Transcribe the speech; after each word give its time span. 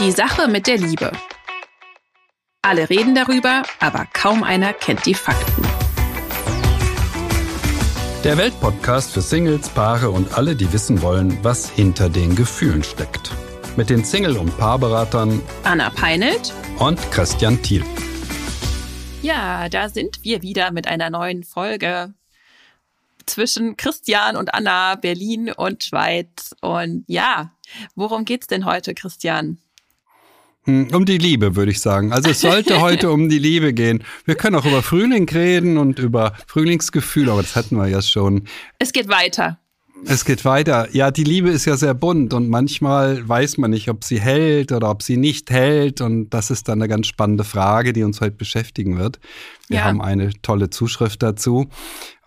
Die 0.00 0.10
Sache 0.10 0.48
mit 0.48 0.66
der 0.66 0.76
Liebe. 0.76 1.12
Alle 2.62 2.90
reden 2.90 3.14
darüber, 3.14 3.62
aber 3.78 4.08
kaum 4.12 4.42
einer 4.42 4.72
kennt 4.72 5.06
die 5.06 5.14
Fakten. 5.14 5.62
Der 8.24 8.36
Weltpodcast 8.36 9.12
für 9.12 9.20
Singles, 9.20 9.68
Paare 9.68 10.10
und 10.10 10.36
alle, 10.36 10.56
die 10.56 10.72
wissen 10.72 11.00
wollen, 11.00 11.38
was 11.44 11.70
hinter 11.70 12.08
den 12.08 12.34
Gefühlen 12.34 12.82
steckt. 12.82 13.30
Mit 13.76 13.88
den 13.88 14.04
Single- 14.04 14.36
und 14.36 14.58
Paarberatern 14.58 15.40
Anna 15.62 15.90
Peinelt 15.90 16.52
und 16.80 16.98
Christian 17.12 17.62
Thiel. 17.62 17.84
Ja, 19.22 19.68
da 19.68 19.88
sind 19.88 20.24
wir 20.24 20.42
wieder 20.42 20.72
mit 20.72 20.88
einer 20.88 21.10
neuen 21.10 21.44
Folge 21.44 22.12
zwischen 23.26 23.76
Christian 23.76 24.34
und 24.34 24.52
Anna, 24.54 24.96
Berlin 24.96 25.52
und 25.52 25.84
Schweiz. 25.84 26.52
Und 26.60 27.04
ja, 27.06 27.52
worum 27.94 28.24
geht's 28.24 28.48
denn 28.48 28.64
heute, 28.64 28.92
Christian? 28.94 29.58
Hm, 30.64 30.88
um 30.92 31.04
die 31.04 31.18
Liebe, 31.18 31.56
würde 31.56 31.70
ich 31.72 31.80
sagen. 31.80 32.12
Also 32.12 32.30
es 32.30 32.40
sollte 32.40 32.80
heute 32.80 33.10
um 33.10 33.28
die 33.28 33.38
Liebe 33.38 33.72
gehen. 33.74 34.02
Wir 34.24 34.34
können 34.34 34.56
auch 34.56 34.64
über 34.64 34.82
Frühling 34.82 35.28
reden 35.28 35.76
und 35.78 35.98
über 35.98 36.32
Frühlingsgefühl, 36.46 37.28
aber 37.30 37.42
das 37.42 37.54
hatten 37.56 37.76
wir 37.76 37.86
ja 37.88 38.00
schon. 38.02 38.44
Es 38.78 38.92
geht 38.92 39.08
weiter. 39.08 39.58
Es 40.06 40.24
geht 40.26 40.44
weiter. 40.44 40.88
Ja, 40.92 41.10
die 41.10 41.24
Liebe 41.24 41.48
ist 41.48 41.64
ja 41.64 41.76
sehr 41.76 41.94
bunt 41.94 42.34
und 42.34 42.50
manchmal 42.50 43.26
weiß 43.26 43.56
man 43.56 43.70
nicht, 43.70 43.88
ob 43.88 44.04
sie 44.04 44.20
hält 44.20 44.70
oder 44.72 44.90
ob 44.90 45.02
sie 45.02 45.16
nicht 45.16 45.50
hält. 45.50 46.02
Und 46.02 46.30
das 46.30 46.50
ist 46.50 46.68
dann 46.68 46.80
eine 46.82 46.88
ganz 46.88 47.06
spannende 47.06 47.44
Frage, 47.44 47.92
die 47.94 48.02
uns 48.02 48.20
heute 48.20 48.36
beschäftigen 48.36 48.98
wird. 48.98 49.18
Wir 49.68 49.78
Ja. 49.78 49.84
haben 49.84 50.02
eine 50.02 50.30
tolle 50.42 50.68
Zuschrift 50.68 51.22
dazu. 51.22 51.68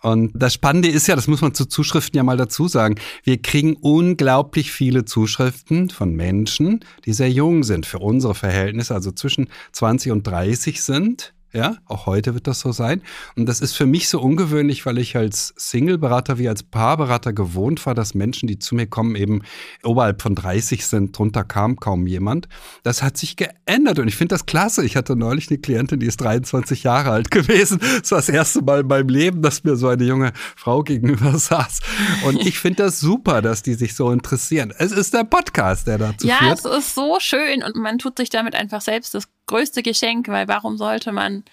Und 0.02 0.32
das 0.34 0.54
Spannende 0.54 0.88
ist 0.88 1.08
ja, 1.08 1.16
das 1.16 1.26
muss 1.26 1.40
man 1.40 1.54
zu 1.54 1.66
Zuschriften 1.66 2.16
ja 2.16 2.22
mal 2.22 2.36
dazu 2.36 2.68
sagen, 2.68 2.96
wir 3.24 3.40
kriegen 3.40 3.76
unglaublich 3.76 4.70
viele 4.72 5.04
Zuschriften 5.04 5.90
von 5.90 6.14
Menschen, 6.14 6.84
die 7.04 7.12
sehr 7.12 7.30
jung 7.30 7.64
sind 7.64 7.86
für 7.86 7.98
unsere 7.98 8.34
Verhältnisse, 8.34 8.94
also 8.94 9.12
zwischen 9.12 9.48
20 9.72 10.12
und 10.12 10.26
30 10.26 10.82
sind. 10.82 11.34
Ja, 11.52 11.76
auch 11.86 12.04
heute 12.04 12.34
wird 12.34 12.46
das 12.46 12.60
so 12.60 12.72
sein. 12.72 13.00
Und 13.34 13.46
das 13.46 13.60
ist 13.60 13.74
für 13.74 13.86
mich 13.86 14.10
so 14.10 14.20
ungewöhnlich, 14.20 14.84
weil 14.84 14.98
ich 14.98 15.16
als 15.16 15.54
Single-Berater 15.56 16.36
wie 16.36 16.46
als 16.46 16.62
Paarberater 16.62 17.32
gewohnt 17.32 17.84
war, 17.86 17.94
dass 17.94 18.14
Menschen, 18.14 18.46
die 18.46 18.58
zu 18.58 18.74
mir 18.74 18.86
kommen, 18.86 19.16
eben 19.16 19.42
oberhalb 19.82 20.20
von 20.20 20.34
30 20.34 20.86
sind. 20.86 21.16
Drunter 21.16 21.44
kam 21.44 21.76
kaum 21.76 22.06
jemand. 22.06 22.48
Das 22.82 23.02
hat 23.02 23.16
sich 23.16 23.36
geändert 23.36 23.98
und 23.98 24.08
ich 24.08 24.16
finde 24.16 24.34
das 24.34 24.44
klasse. 24.44 24.84
Ich 24.84 24.94
hatte 24.94 25.16
neulich 25.16 25.48
eine 25.48 25.58
Klientin, 25.58 26.00
die 26.00 26.06
ist 26.06 26.20
23 26.20 26.82
Jahre 26.82 27.12
alt 27.12 27.30
gewesen. 27.30 27.78
Das 28.00 28.10
war 28.10 28.18
das 28.18 28.28
erste 28.28 28.60
Mal 28.60 28.80
in 28.80 28.86
meinem 28.86 29.08
Leben, 29.08 29.40
dass 29.40 29.64
mir 29.64 29.76
so 29.76 29.88
eine 29.88 30.04
junge 30.04 30.32
Frau 30.54 30.82
gegenüber 30.82 31.38
saß. 31.38 31.80
Und 32.26 32.46
ich 32.46 32.58
finde 32.58 32.82
das 32.82 33.00
super, 33.00 33.40
dass 33.40 33.62
die 33.62 33.74
sich 33.74 33.94
so 33.94 34.10
interessieren. 34.10 34.74
Es 34.76 34.92
ist 34.92 35.14
der 35.14 35.24
Podcast, 35.24 35.86
der 35.86 35.96
dazu 35.96 36.26
ja, 36.26 36.36
führt. 36.36 36.58
es 36.58 36.64
ist 36.66 36.94
so 36.94 37.16
schön 37.20 37.62
und 37.62 37.76
man 37.76 37.96
tut 37.96 38.18
sich 38.18 38.28
damit 38.28 38.54
einfach 38.54 38.82
selbst 38.82 39.14
das 39.14 39.28
größte 39.48 39.82
Geschenk, 39.82 40.28
weil 40.28 40.46
warum 40.46 40.78
sollte 40.78 41.12
man 41.12 41.44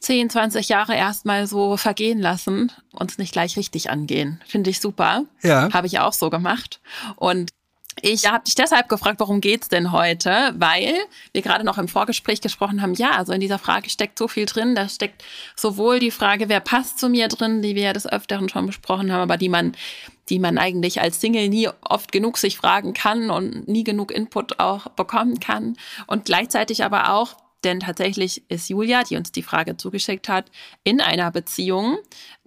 10, 0.00 0.30
20 0.30 0.68
Jahre 0.68 0.94
erstmal 0.94 1.46
so 1.46 1.76
vergehen 1.76 2.20
lassen 2.20 2.70
und 2.92 3.10
es 3.10 3.18
nicht 3.18 3.32
gleich 3.32 3.56
richtig 3.56 3.90
angehen? 3.90 4.40
Finde 4.46 4.70
ich 4.70 4.80
super. 4.80 5.24
Ja. 5.42 5.72
Habe 5.72 5.88
ich 5.88 5.98
auch 5.98 6.12
so 6.12 6.30
gemacht. 6.30 6.80
Und 7.16 7.50
ich 8.02 8.30
habe 8.30 8.44
dich 8.44 8.54
deshalb 8.54 8.88
gefragt, 8.88 9.20
worum 9.20 9.40
geht's 9.40 9.68
denn 9.68 9.90
heute? 9.90 10.52
Weil 10.56 10.94
wir 11.32 11.40
gerade 11.40 11.64
noch 11.64 11.78
im 11.78 11.88
Vorgespräch 11.88 12.42
gesprochen 12.42 12.82
haben, 12.82 12.92
ja, 12.94 13.12
also 13.12 13.32
in 13.32 13.40
dieser 13.40 13.58
Frage 13.58 13.88
steckt 13.88 14.18
so 14.18 14.28
viel 14.28 14.44
drin. 14.44 14.74
Da 14.74 14.88
steckt 14.88 15.24
sowohl 15.56 15.98
die 15.98 16.10
Frage, 16.10 16.50
wer 16.50 16.60
passt 16.60 16.98
zu 16.98 17.08
mir 17.08 17.28
drin, 17.28 17.62
die 17.62 17.74
wir 17.74 17.82
ja 17.82 17.92
des 17.94 18.06
Öfteren 18.06 18.50
schon 18.50 18.66
besprochen 18.66 19.10
haben, 19.10 19.22
aber 19.22 19.38
die 19.38 19.48
man, 19.48 19.74
die 20.28 20.38
man 20.38 20.58
eigentlich 20.58 21.00
als 21.00 21.20
Single 21.20 21.48
nie 21.48 21.68
oft 21.82 22.12
genug 22.12 22.38
sich 22.38 22.56
fragen 22.56 22.94
kann 22.94 23.30
und 23.30 23.68
nie 23.68 23.84
genug 23.84 24.10
Input 24.10 24.58
auch 24.58 24.88
bekommen 24.88 25.40
kann. 25.40 25.76
Und 26.06 26.24
gleichzeitig 26.24 26.84
aber 26.84 27.12
auch, 27.12 27.36
denn 27.64 27.80
tatsächlich 27.80 28.42
ist 28.48 28.68
Julia, 28.68 29.02
die 29.04 29.16
uns 29.16 29.32
die 29.32 29.42
Frage 29.42 29.76
zugeschickt 29.76 30.28
hat, 30.28 30.50
in 30.84 31.00
einer 31.00 31.30
Beziehung, 31.30 31.98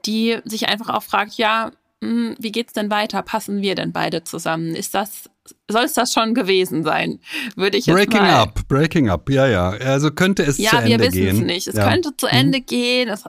die 0.05 0.37
sich 0.45 0.69
einfach 0.69 0.89
auch 0.89 1.03
fragt, 1.03 1.33
ja, 1.35 1.71
hm, 2.01 2.35
wie 2.39 2.51
geht's 2.51 2.73
denn 2.73 2.89
weiter? 2.89 3.21
Passen 3.21 3.61
wir 3.61 3.75
denn 3.75 3.91
beide 3.91 4.23
zusammen? 4.23 4.73
Ist 4.75 4.93
das, 4.95 5.29
soll 5.69 5.83
es 5.83 5.93
das 5.93 6.13
schon 6.13 6.33
gewesen 6.33 6.83
sein? 6.83 7.19
Würde 7.55 7.77
ich 7.77 7.87
jetzt 7.87 7.95
Breaking 7.95 8.21
mal. 8.21 8.41
up, 8.41 8.67
breaking 8.69 9.09
up, 9.09 9.29
ja, 9.29 9.47
ja. 9.47 9.69
Also 9.69 10.11
könnte 10.11 10.43
es 10.43 10.55
zu 10.55 10.61
Ja, 10.61 10.79
Ende 10.79 10.89
wir 10.89 10.99
wissen 10.99 11.11
gehen. 11.11 11.35
es 11.35 11.41
nicht. 11.41 11.67
Es 11.67 11.75
ja. 11.75 11.89
könnte 11.89 12.15
zu 12.15 12.27
Ende 12.27 12.61
gehen, 12.61 13.09
es 13.09 13.25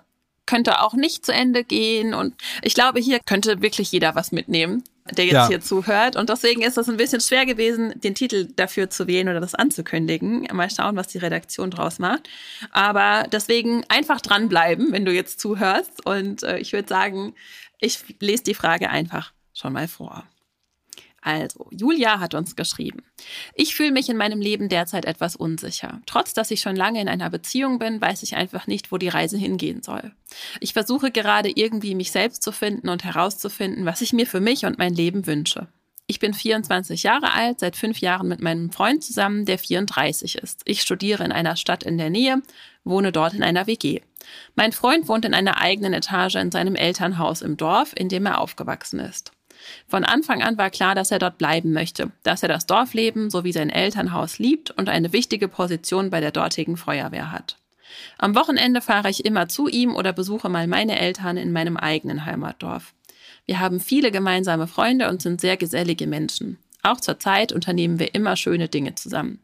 könnte 0.50 0.80
auch 0.82 0.94
nicht 0.94 1.24
zu 1.24 1.32
Ende 1.32 1.62
gehen. 1.62 2.12
Und 2.12 2.34
ich 2.62 2.74
glaube, 2.74 2.98
hier 2.98 3.20
könnte 3.20 3.62
wirklich 3.62 3.92
jeder 3.92 4.16
was 4.16 4.32
mitnehmen, 4.32 4.82
der 5.12 5.26
jetzt 5.26 5.34
Ja. 5.34 5.46
hier 5.48 5.60
zuhört. 5.60 6.16
Und 6.16 6.28
deswegen 6.28 6.62
ist 6.62 6.76
es 6.76 6.88
ein 6.88 6.96
bisschen 6.96 7.20
schwer 7.20 7.46
gewesen, 7.46 7.92
den 8.00 8.16
Titel 8.16 8.48
dafür 8.56 8.90
zu 8.90 9.06
wählen 9.06 9.28
oder 9.28 9.38
das 9.40 9.54
anzukündigen. 9.54 10.48
Mal 10.52 10.68
schauen, 10.68 10.96
was 10.96 11.06
die 11.06 11.18
Redaktion 11.18 11.70
draus 11.70 12.00
macht. 12.00 12.28
Aber 12.72 13.28
deswegen 13.30 13.84
einfach 13.88 14.20
dranbleiben, 14.20 14.90
wenn 14.90 15.04
du 15.04 15.12
jetzt 15.12 15.38
zuhörst. 15.38 16.04
Und 16.04 16.42
äh, 16.42 16.58
ich 16.58 16.72
würde 16.72 16.88
sagen, 16.88 17.34
ich 17.78 18.00
lese 18.18 18.42
die 18.42 18.54
Frage 18.54 18.90
einfach 18.90 19.32
schon 19.54 19.72
mal 19.72 19.86
vor. 19.86 20.24
Also, 21.22 21.68
Julia 21.70 22.18
hat 22.18 22.34
uns 22.34 22.56
geschrieben. 22.56 23.02
Ich 23.54 23.74
fühle 23.74 23.92
mich 23.92 24.08
in 24.08 24.16
meinem 24.16 24.40
Leben 24.40 24.70
derzeit 24.70 25.04
etwas 25.04 25.36
unsicher. 25.36 26.00
Trotz 26.06 26.32
dass 26.32 26.50
ich 26.50 26.60
schon 26.60 26.76
lange 26.76 27.00
in 27.00 27.08
einer 27.08 27.28
Beziehung 27.28 27.78
bin, 27.78 28.00
weiß 28.00 28.22
ich 28.22 28.36
einfach 28.36 28.66
nicht, 28.66 28.90
wo 28.90 28.96
die 28.96 29.08
Reise 29.08 29.36
hingehen 29.36 29.82
soll. 29.82 30.12
Ich 30.60 30.72
versuche 30.72 31.10
gerade 31.10 31.50
irgendwie 31.50 31.94
mich 31.94 32.10
selbst 32.10 32.42
zu 32.42 32.52
finden 32.52 32.88
und 32.88 33.04
herauszufinden, 33.04 33.84
was 33.84 34.00
ich 34.00 34.14
mir 34.14 34.26
für 34.26 34.40
mich 34.40 34.64
und 34.64 34.78
mein 34.78 34.94
Leben 34.94 35.26
wünsche. 35.26 35.68
Ich 36.06 36.18
bin 36.18 36.34
24 36.34 37.04
Jahre 37.04 37.34
alt, 37.34 37.60
seit 37.60 37.76
fünf 37.76 37.98
Jahren 37.98 38.26
mit 38.26 38.40
meinem 38.40 38.72
Freund 38.72 39.04
zusammen, 39.04 39.44
der 39.44 39.58
34 39.58 40.38
ist. 40.38 40.62
Ich 40.64 40.82
studiere 40.82 41.22
in 41.22 41.30
einer 41.30 41.54
Stadt 41.54 41.84
in 41.84 41.98
der 41.98 42.10
Nähe, 42.10 42.42
wohne 42.82 43.12
dort 43.12 43.34
in 43.34 43.44
einer 43.44 43.68
WG. 43.68 44.00
Mein 44.56 44.72
Freund 44.72 45.06
wohnt 45.06 45.24
in 45.24 45.34
einer 45.34 45.58
eigenen 45.58 45.92
Etage 45.92 46.34
in 46.34 46.50
seinem 46.50 46.74
Elternhaus 46.74 47.42
im 47.42 47.56
Dorf, 47.56 47.92
in 47.94 48.08
dem 48.08 48.26
er 48.26 48.40
aufgewachsen 48.40 48.98
ist. 48.98 49.30
Von 49.86 50.04
Anfang 50.04 50.42
an 50.42 50.58
war 50.58 50.70
klar, 50.70 50.94
dass 50.94 51.10
er 51.10 51.18
dort 51.18 51.38
bleiben 51.38 51.72
möchte, 51.72 52.10
dass 52.22 52.42
er 52.42 52.48
das 52.48 52.66
Dorfleben 52.66 53.30
sowie 53.30 53.52
sein 53.52 53.70
Elternhaus 53.70 54.38
liebt 54.38 54.70
und 54.70 54.88
eine 54.88 55.12
wichtige 55.12 55.48
Position 55.48 56.10
bei 56.10 56.20
der 56.20 56.30
dortigen 56.30 56.76
Feuerwehr 56.76 57.32
hat. 57.32 57.56
Am 58.18 58.34
Wochenende 58.34 58.80
fahre 58.80 59.10
ich 59.10 59.24
immer 59.24 59.48
zu 59.48 59.68
ihm 59.68 59.94
oder 59.96 60.12
besuche 60.12 60.48
mal 60.48 60.66
meine 60.66 60.98
Eltern 60.98 61.36
in 61.36 61.52
meinem 61.52 61.76
eigenen 61.76 62.24
Heimatdorf. 62.24 62.94
Wir 63.46 63.58
haben 63.58 63.80
viele 63.80 64.10
gemeinsame 64.10 64.66
Freunde 64.66 65.08
und 65.08 65.22
sind 65.22 65.40
sehr 65.40 65.56
gesellige 65.56 66.06
Menschen. 66.06 66.58
Auch 66.82 67.00
zur 67.00 67.18
Zeit 67.18 67.52
unternehmen 67.52 67.98
wir 67.98 68.14
immer 68.14 68.36
schöne 68.36 68.68
Dinge 68.68 68.94
zusammen. 68.94 69.40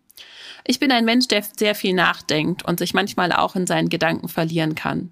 Ich 0.65 0.81
bin 0.81 0.91
ein 0.91 1.04
Mensch, 1.04 1.28
der 1.28 1.44
sehr 1.56 1.75
viel 1.75 1.94
nachdenkt 1.94 2.65
und 2.65 2.78
sich 2.78 2.94
manchmal 2.94 3.32
auch 3.32 3.54
in 3.54 3.66
seinen 3.66 3.88
Gedanken 3.88 4.28
verlieren 4.28 4.75
kann. 4.75 5.10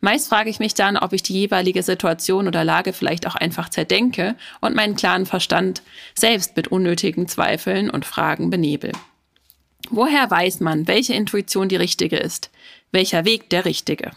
Meist 0.00 0.28
frage 0.28 0.50
ich 0.50 0.58
mich 0.58 0.74
dann, 0.74 0.96
ob 0.96 1.12
ich 1.12 1.22
die 1.22 1.32
jeweilige 1.32 1.82
Situation 1.82 2.48
oder 2.48 2.64
Lage 2.64 2.92
vielleicht 2.92 3.26
auch 3.26 3.34
einfach 3.34 3.68
zerdenke 3.68 4.36
und 4.60 4.74
meinen 4.74 4.96
klaren 4.96 5.26
Verstand 5.26 5.82
selbst 6.14 6.56
mit 6.56 6.68
unnötigen 6.68 7.28
Zweifeln 7.28 7.88
und 7.88 8.04
Fragen 8.04 8.50
benebel. 8.50 8.92
Woher 9.90 10.30
weiß 10.30 10.60
man, 10.60 10.88
welche 10.88 11.14
Intuition 11.14 11.68
die 11.68 11.76
richtige 11.76 12.16
ist? 12.16 12.50
Welcher 12.90 13.24
Weg 13.24 13.50
der 13.50 13.64
richtige? 13.64 14.10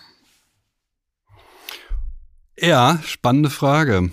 Ja, 2.57 2.99
spannende 3.05 3.49
Frage. 3.49 4.11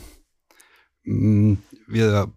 Mm, 1.05 1.55
Wir 1.89 2.33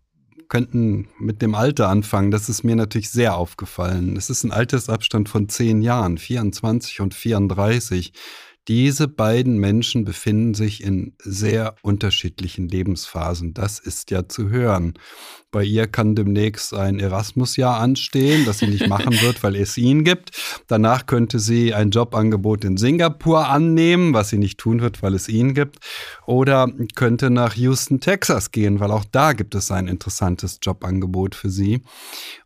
könnten 0.49 1.07
mit 1.19 1.41
dem 1.41 1.55
Alter 1.55 1.87
anfangen. 1.87 2.31
Das 2.31 2.49
ist 2.49 2.63
mir 2.63 2.75
natürlich 2.75 3.11
sehr 3.11 3.35
aufgefallen. 3.35 4.17
Es 4.17 4.29
ist 4.29 4.43
ein 4.43 4.51
Altersabstand 4.51 5.29
von 5.29 5.47
zehn 5.47 5.81
Jahren, 5.81 6.17
24 6.17 7.01
und 7.01 7.13
34. 7.13 8.11
Diese 8.69 9.07
beiden 9.07 9.57
Menschen 9.57 10.05
befinden 10.05 10.53
sich 10.53 10.83
in 10.83 11.13
sehr 11.17 11.73
unterschiedlichen 11.81 12.67
Lebensphasen. 12.67 13.55
Das 13.55 13.79
ist 13.79 14.11
ja 14.11 14.29
zu 14.29 14.49
hören. 14.49 14.93
Bei 15.49 15.63
ihr 15.63 15.87
kann 15.87 16.13
demnächst 16.13 16.75
ein 16.75 16.99
Erasmus-Jahr 16.99 17.79
anstehen, 17.79 18.45
das 18.45 18.59
sie 18.59 18.67
nicht 18.67 18.87
machen 18.87 19.19
wird, 19.21 19.41
weil 19.41 19.55
es 19.55 19.75
ihn 19.75 20.03
gibt. 20.03 20.39
Danach 20.67 21.07
könnte 21.07 21.39
sie 21.39 21.73
ein 21.73 21.89
Jobangebot 21.89 22.63
in 22.63 22.77
Singapur 22.77 23.47
annehmen, 23.47 24.13
was 24.13 24.29
sie 24.29 24.37
nicht 24.37 24.59
tun 24.59 24.81
wird, 24.81 25.01
weil 25.01 25.15
es 25.15 25.27
ihn 25.27 25.55
gibt. 25.55 25.79
Oder 26.27 26.71
könnte 26.93 27.31
nach 27.31 27.55
Houston, 27.55 27.99
Texas 27.99 28.51
gehen, 28.51 28.79
weil 28.79 28.91
auch 28.91 29.05
da 29.11 29.33
gibt 29.33 29.55
es 29.55 29.71
ein 29.71 29.87
interessantes 29.87 30.59
Jobangebot 30.61 31.33
für 31.33 31.49
sie. 31.49 31.81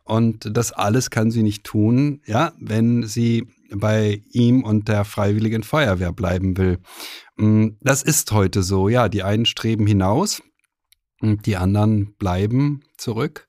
Und 0.04 0.56
das 0.56 0.72
alles 0.72 1.10
kann 1.10 1.30
sie 1.30 1.42
nicht 1.42 1.64
tun, 1.64 2.20
ja, 2.26 2.52
wenn 2.58 3.04
sie 3.06 3.48
bei 3.74 4.22
ihm 4.30 4.62
und 4.62 4.88
der 4.88 5.04
Freiwilligen 5.04 5.62
Feuerwehr 5.62 6.12
bleiben 6.12 6.56
will. 6.58 6.78
Mm, 7.36 7.70
Das 7.80 8.02
ist 8.02 8.30
heute 8.32 8.62
so, 8.62 8.88
ja. 8.88 9.08
Die 9.08 9.22
einen 9.22 9.46
streben 9.46 9.86
hinaus, 9.86 10.42
und 11.20 11.46
die 11.46 11.56
anderen 11.56 12.14
bleiben 12.16 12.82
zurück. 12.98 13.48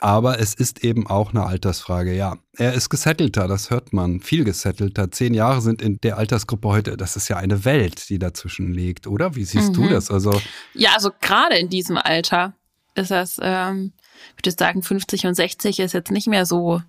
Aber 0.00 0.38
es 0.38 0.54
ist 0.54 0.84
eben 0.84 1.08
auch 1.08 1.30
eine 1.30 1.44
Altersfrage, 1.46 2.14
ja. 2.14 2.36
Er 2.56 2.74
ist 2.74 2.88
gesettelter, 2.88 3.48
das 3.48 3.70
hört 3.70 3.92
man, 3.92 4.20
viel 4.20 4.44
gesettelter. 4.44 5.10
Zehn 5.10 5.34
Jahre 5.34 5.60
sind 5.60 5.82
in 5.82 5.98
der 6.00 6.16
Altersgruppe 6.18 6.68
heute, 6.68 6.96
das 6.96 7.16
ist 7.16 7.26
ja 7.28 7.36
eine 7.36 7.64
Welt, 7.64 8.08
die 8.08 8.20
dazwischen 8.20 8.72
liegt, 8.72 9.08
oder? 9.08 9.34
Wie 9.34 9.44
siehst 9.44 9.74
du 9.76 9.82
Mhm. 9.82 9.90
das? 9.90 10.12
Also, 10.12 10.40
Ja, 10.74 10.90
also 10.94 11.10
gerade 11.20 11.56
in 11.58 11.68
diesem 11.68 11.96
Alter 11.96 12.54
ist 12.98 13.10
das, 13.10 13.38
ähm, 13.40 13.92
ich 14.36 14.44
würde 14.44 14.56
sagen, 14.58 14.82
50 14.82 15.26
und 15.26 15.34
60 15.34 15.80
ist 15.80 15.94
jetzt 15.94 16.10
nicht 16.10 16.28
mehr 16.28 16.46
so 16.46 16.82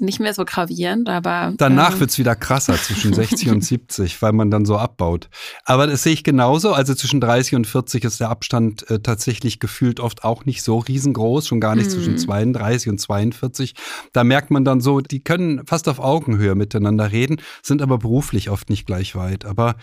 nicht 0.00 0.20
mehr 0.20 0.34
so 0.34 0.44
gravierend, 0.44 1.08
aber. 1.08 1.52
Danach 1.56 1.94
ähm, 1.94 2.00
wird's 2.00 2.18
wieder 2.18 2.34
krasser 2.34 2.74
zwischen 2.74 3.12
60 3.12 3.50
und 3.50 3.64
70, 3.64 4.20
weil 4.22 4.32
man 4.32 4.50
dann 4.50 4.64
so 4.64 4.76
abbaut. 4.76 5.28
Aber 5.64 5.86
das 5.86 6.02
sehe 6.02 6.12
ich 6.12 6.24
genauso. 6.24 6.72
Also 6.72 6.94
zwischen 6.94 7.20
30 7.20 7.54
und 7.54 7.66
40 7.66 8.04
ist 8.04 8.20
der 8.20 8.30
Abstand 8.30 8.88
äh, 8.90 9.00
tatsächlich 9.00 9.60
gefühlt 9.60 10.00
oft 10.00 10.24
auch 10.24 10.44
nicht 10.44 10.62
so 10.62 10.78
riesengroß, 10.78 11.46
schon 11.46 11.60
gar 11.60 11.74
nicht 11.76 11.86
mhm. 11.86 11.90
zwischen 11.90 12.18
32 12.18 12.88
und 12.90 12.98
42. 12.98 13.74
Da 14.12 14.24
merkt 14.24 14.50
man 14.50 14.64
dann 14.64 14.80
so, 14.80 15.00
die 15.00 15.22
können 15.22 15.66
fast 15.66 15.88
auf 15.88 16.00
Augenhöhe 16.00 16.54
miteinander 16.54 17.12
reden, 17.12 17.40
sind 17.62 17.82
aber 17.82 17.98
beruflich 17.98 18.50
oft 18.50 18.70
nicht 18.70 18.86
gleich 18.86 19.14
weit. 19.14 19.44
Aber 19.44 19.76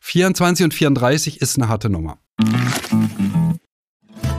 24 0.00 0.64
und 0.64 0.74
34 0.74 1.40
ist 1.40 1.56
eine 1.56 1.68
harte 1.68 1.88
Nummer 1.88 2.18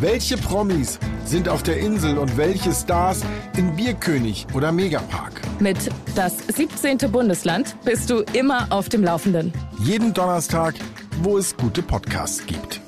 Welche 0.00 0.36
Promis 0.36 1.00
sind 1.24 1.48
auf 1.48 1.64
der 1.64 1.78
Insel 1.78 2.18
und 2.18 2.36
welche 2.36 2.72
Stars 2.72 3.24
in 3.56 3.74
Bierkönig 3.74 4.46
oder 4.54 4.70
Megapark? 4.70 5.40
Mit 5.58 5.76
das 6.14 6.38
17. 6.46 6.98
Bundesland 7.10 7.74
bist 7.84 8.08
du 8.08 8.20
immer 8.32 8.68
auf 8.70 8.88
dem 8.88 9.02
Laufenden. 9.02 9.52
Jeden 9.80 10.14
Donnerstag, 10.14 10.74
wo 11.22 11.36
es 11.36 11.56
gute 11.56 11.82
Podcasts 11.82 12.46
gibt. 12.46 12.80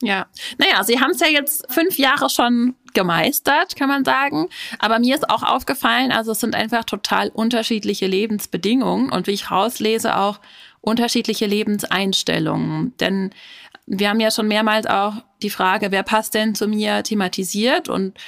Ja, 0.00 0.26
naja, 0.56 0.82
Sie 0.82 0.98
haben 0.98 1.10
es 1.10 1.20
ja 1.20 1.28
jetzt 1.28 1.70
fünf 1.70 1.98
Jahre 1.98 2.30
schon 2.30 2.76
gemeistert, 2.96 3.76
kann 3.76 3.88
man 3.88 4.04
sagen. 4.04 4.48
Aber 4.80 4.98
mir 4.98 5.14
ist 5.14 5.30
auch 5.30 5.42
aufgefallen, 5.42 6.10
also 6.10 6.32
es 6.32 6.40
sind 6.40 6.56
einfach 6.56 6.82
total 6.82 7.28
unterschiedliche 7.28 8.06
Lebensbedingungen 8.06 9.12
und 9.12 9.28
wie 9.28 9.32
ich 9.32 9.50
rauslese 9.50 10.16
auch 10.16 10.40
unterschiedliche 10.80 11.46
Lebenseinstellungen. 11.46 12.96
Denn 12.98 13.30
wir 13.86 14.08
haben 14.08 14.18
ja 14.18 14.30
schon 14.30 14.48
mehrmals 14.48 14.86
auch 14.86 15.14
die 15.42 15.50
Frage, 15.50 15.92
wer 15.92 16.02
passt 16.02 16.34
denn 16.34 16.54
zu 16.54 16.66
mir 16.66 17.02
thematisiert 17.02 17.88
und 17.88 18.18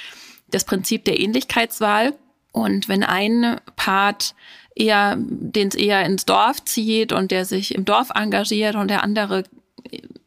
das 0.47 0.65
Prinzip 0.65 1.03
der 1.03 1.19
Ähnlichkeitswahl. 1.19 2.13
Und 2.51 2.87
wenn 2.87 3.03
ein 3.03 3.59
Part 3.75 4.35
eher, 4.75 5.15
den 5.17 5.69
es 5.69 5.75
eher 5.75 6.05
ins 6.05 6.25
Dorf 6.25 6.63
zieht 6.63 7.11
und 7.11 7.31
der 7.31 7.45
sich 7.45 7.73
im 7.73 7.85
Dorf 7.85 8.11
engagiert 8.13 8.75
und 8.75 8.89
der 8.89 9.03
andere 9.03 9.43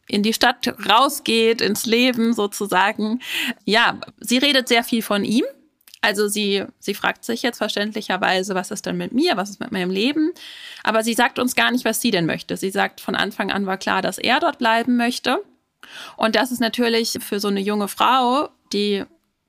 in 0.08 0.22
die 0.22 0.32
Stadt 0.32 0.74
rausgeht, 0.88 1.60
ins 1.60 1.86
Leben 1.86 2.32
sozusagen. 2.34 3.20
Ja, 3.64 3.98
sie 4.18 4.38
redet 4.38 4.68
sehr 4.68 4.84
viel 4.84 5.02
von 5.02 5.24
ihm 5.24 5.44
also 6.04 6.26
sie, 6.26 6.64
sie 6.80 6.94
fragt 6.94 7.24
sich 7.24 7.42
jetzt 7.42 7.58
verständlicherweise, 7.58 8.56
was 8.56 8.72
ist 8.72 8.84
denn 8.86 8.96
mit 8.96 9.12
mir, 9.12 9.36
was 9.36 9.50
ist 9.50 9.60
mit 9.60 9.70
meinem 9.70 9.90
Leben? 9.90 10.32
Aber 10.82 11.04
sie 11.04 11.14
sagt 11.14 11.38
uns 11.38 11.54
gar 11.54 11.70
nicht, 11.70 11.84
was 11.84 12.00
sie 12.00 12.10
denn 12.10 12.26
möchte. 12.26 12.56
Sie 12.56 12.70
sagt, 12.70 13.00
von 13.00 13.14
Anfang 13.14 13.52
an 13.52 13.66
war 13.66 13.78
klar, 13.78 14.02
dass 14.02 14.18
er 14.18 14.40
dort 14.40 14.58
bleiben 14.58 14.96
möchte. 14.96 15.38
Und 16.16 16.34
das 16.34 16.50
ist 16.50 16.58
natürlich 16.60 17.18
für 17.20 17.38
so 17.38 17.48
eine 17.48 17.60
junge 17.60 17.86
Frau, 17.86 18.48
die 18.72 19.04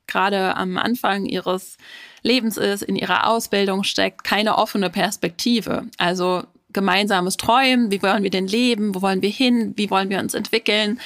gerade 0.06 0.56
am 0.56 0.78
Anfang 0.78 1.26
ihres 1.26 1.76
Lebens 2.22 2.56
ist, 2.56 2.82
in 2.82 2.94
ihrer 2.94 3.26
Ausbildung 3.26 3.82
steckt, 3.82 4.22
keine 4.22 4.56
offene 4.56 4.90
Perspektive. 4.90 5.88
Also 5.98 6.44
gemeinsames 6.74 7.38
Träumen, 7.38 7.90
wie 7.90 8.02
wollen 8.02 8.22
wir 8.22 8.30
denn 8.30 8.46
leben, 8.46 8.94
wo 8.94 9.00
wollen 9.00 9.22
wir 9.22 9.30
hin, 9.30 9.72
wie 9.76 9.90
wollen 9.90 10.10
wir 10.10 10.18
uns 10.18 10.34
entwickeln, 10.34 11.00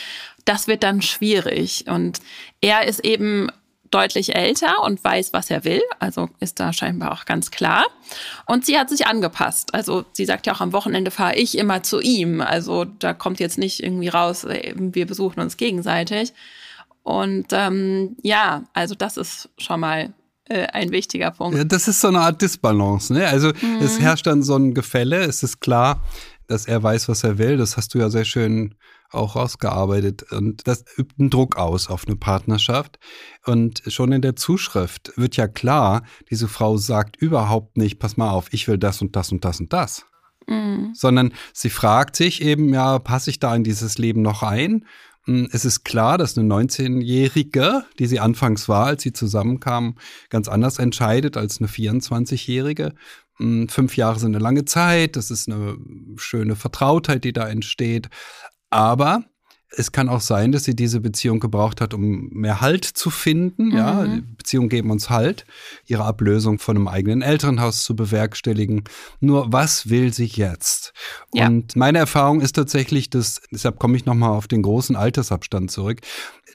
das 0.45 0.67
wird 0.67 0.83
dann 0.83 1.03
schwierig. 1.03 1.85
Und 1.89 2.21
er 2.61 2.87
ist 2.89 3.05
eben 3.05 3.49
deutlich 3.91 4.35
älter 4.35 4.83
und 4.83 5.03
weiß, 5.03 5.33
was 5.33 5.51
er 5.51 5.65
will. 5.65 5.83
Also 5.99 6.29
ist 6.41 6.61
da 6.61 6.73
scheinbar 6.73 7.13
auch 7.13 7.25
ganz 7.25 7.51
klar. 7.51 7.85
Und 8.47 8.67
sie 8.67 8.79
hat 8.79 8.91
sich 8.91 9.07
angepasst. 9.07 9.75
Also 9.75 10.05
sie 10.13 10.25
sagt 10.25 10.47
ja 10.47 10.55
auch 10.55 10.61
am 10.61 10.73
Wochenende 10.73 11.11
fahre 11.11 11.37
ich 11.37 11.57
immer 11.57 11.83
zu 11.83 12.01
ihm. 12.01 12.41
Also 12.41 12.85
da 12.85 13.15
kommt 13.15 13.41
jetzt 13.41 13.59
nicht 13.59 13.83
irgendwie 13.83 14.09
raus, 14.09 14.47
wir 14.47 15.07
besuchen 15.07 15.41
uns 15.41 15.57
gegenseitig. 15.57 16.33
Und 17.03 17.47
ähm, 17.53 18.17
ja, 18.23 18.65
also 18.75 18.95
das 18.95 19.17
ist 19.17 19.49
schon 19.57 19.81
mal 19.81 20.13
äh, 20.49 20.67
ein 20.73 20.91
wichtiger 20.91 21.31
Punkt. 21.31 21.57
Ja, 21.57 21.65
das 21.65 21.89
ist 21.89 22.01
so 22.01 22.09
eine 22.09 22.21
Art 22.21 22.41
Disbalance. 22.41 23.13
Ne? 23.13 23.27
Also 23.27 23.49
mhm. 23.49 23.79
es 23.81 24.01
herrscht 24.01 24.27
dann 24.27 24.43
so 24.43 24.57
ein 24.57 24.75
Gefälle. 24.75 25.25
Es 25.25 25.43
ist 25.43 25.61
klar, 25.61 26.03
dass 26.47 26.67
er 26.67 26.83
weiß, 26.83 27.09
was 27.09 27.25
er 27.25 27.39
will. 27.39 27.57
Das 27.57 27.77
hast 27.77 27.95
du 27.95 27.99
ja 27.99 28.11
sehr 28.11 28.25
schön 28.25 28.75
auch 29.11 29.37
rausgearbeitet. 29.37 30.33
Und 30.33 30.67
das 30.67 30.85
übt 30.97 31.15
einen 31.19 31.31
Druck 31.31 31.57
aus 31.57 31.89
auf 31.89 32.07
eine 32.07 32.17
Partnerschaft. 32.17 32.99
Und 33.45 33.83
schon 33.87 34.13
in 34.13 34.23
der 34.23 34.37
Zuschrift 34.37 35.13
wird 35.17 35.37
ja 35.37 35.49
klar, 35.49 36.03
diese 36.31 36.49
Frau 36.49 36.77
sagt 36.77 37.17
überhaupt 37.17 37.77
nicht, 37.77 37.99
pass 37.99 38.17
mal 38.17 38.31
auf, 38.31 38.49
ich 38.53 38.69
will 38.69 38.79
das 38.79 39.01
und 39.01 39.17
das 39.17 39.33
und 39.33 39.45
das 39.45 39.61
und 39.61 39.73
das. 39.73 40.05
Mhm. 40.47 40.93
Sondern 40.95 41.33
sie 41.53 41.71
fragt 41.71 42.17
sich 42.17 42.43
eben, 42.43 42.73
ja, 42.73 42.99
passe 42.99 43.31
ich 43.31 43.39
da 43.39 43.55
in 43.55 43.65
dieses 43.65 43.99
Leben 43.99 44.23
noch 44.23 44.43
ein? 44.43 44.87
Hm, 45.29 45.47
es 45.53 45.67
ist 45.67 45.85
klar, 45.85 46.17
dass 46.17 46.39
eine 46.39 46.49
19-Jährige, 46.49 47.85
die 47.99 48.07
sie 48.07 48.19
anfangs 48.19 48.67
war, 48.67 48.87
als 48.87 49.03
sie 49.03 49.13
zusammenkamen, 49.13 49.97
ganz 50.31 50.49
anders 50.49 50.79
entscheidet 50.79 51.37
als 51.37 51.59
eine 51.61 51.69
24-Jährige. 51.69 52.95
Hm, 53.37 53.69
fünf 53.69 53.99
Jahre 53.99 54.19
sind 54.19 54.35
eine 54.35 54.43
lange 54.43 54.65
Zeit, 54.65 55.17
das 55.17 55.31
ist 55.31 55.47
eine 55.47 55.77
schöne 56.17 56.57
Vertrautheit, 56.57 57.25
die 57.25 57.35
da 57.35 57.47
entsteht. 57.47 58.09
Aber 58.71 59.25
es 59.77 59.93
kann 59.93 60.09
auch 60.09 60.21
sein, 60.21 60.53
dass 60.53 60.65
sie 60.65 60.75
diese 60.75 61.01
Beziehung 61.01 61.41
gebraucht 61.41 61.81
hat, 61.81 61.93
um 61.93 62.29
mehr 62.31 62.61
Halt 62.61 62.85
zu 62.85 63.11
finden. 63.11 63.67
Mhm. 63.67 63.77
Ja, 63.77 64.07
Beziehungen 64.37 64.69
geben 64.69 64.91
uns 64.91 65.11
Halt, 65.11 65.45
ihre 65.87 66.05
Ablösung 66.05 66.59
von 66.59 66.77
einem 66.77 66.89
eigenen 66.89 67.23
Elternhaus 67.23 67.85
zu 67.85 67.95
bewerkstelligen. 67.95 68.85
Nur 69.21 69.53
was 69.53 69.91
will 69.91 70.13
sie 70.13 70.25
jetzt? 70.25 70.93
Ja. 71.35 71.47
Und 71.47 71.77
meine 71.77 71.99
Erfahrung 71.99 72.41
ist 72.41 72.55
tatsächlich, 72.55 73.11
dass, 73.11 73.43
deshalb 73.51 73.79
komme 73.79 73.97
ich 73.97 74.07
nochmal 74.07 74.31
auf 74.31 74.49
den 74.49 74.63
großen 74.63 74.97
Altersabstand 74.97 75.71
zurück, 75.71 76.01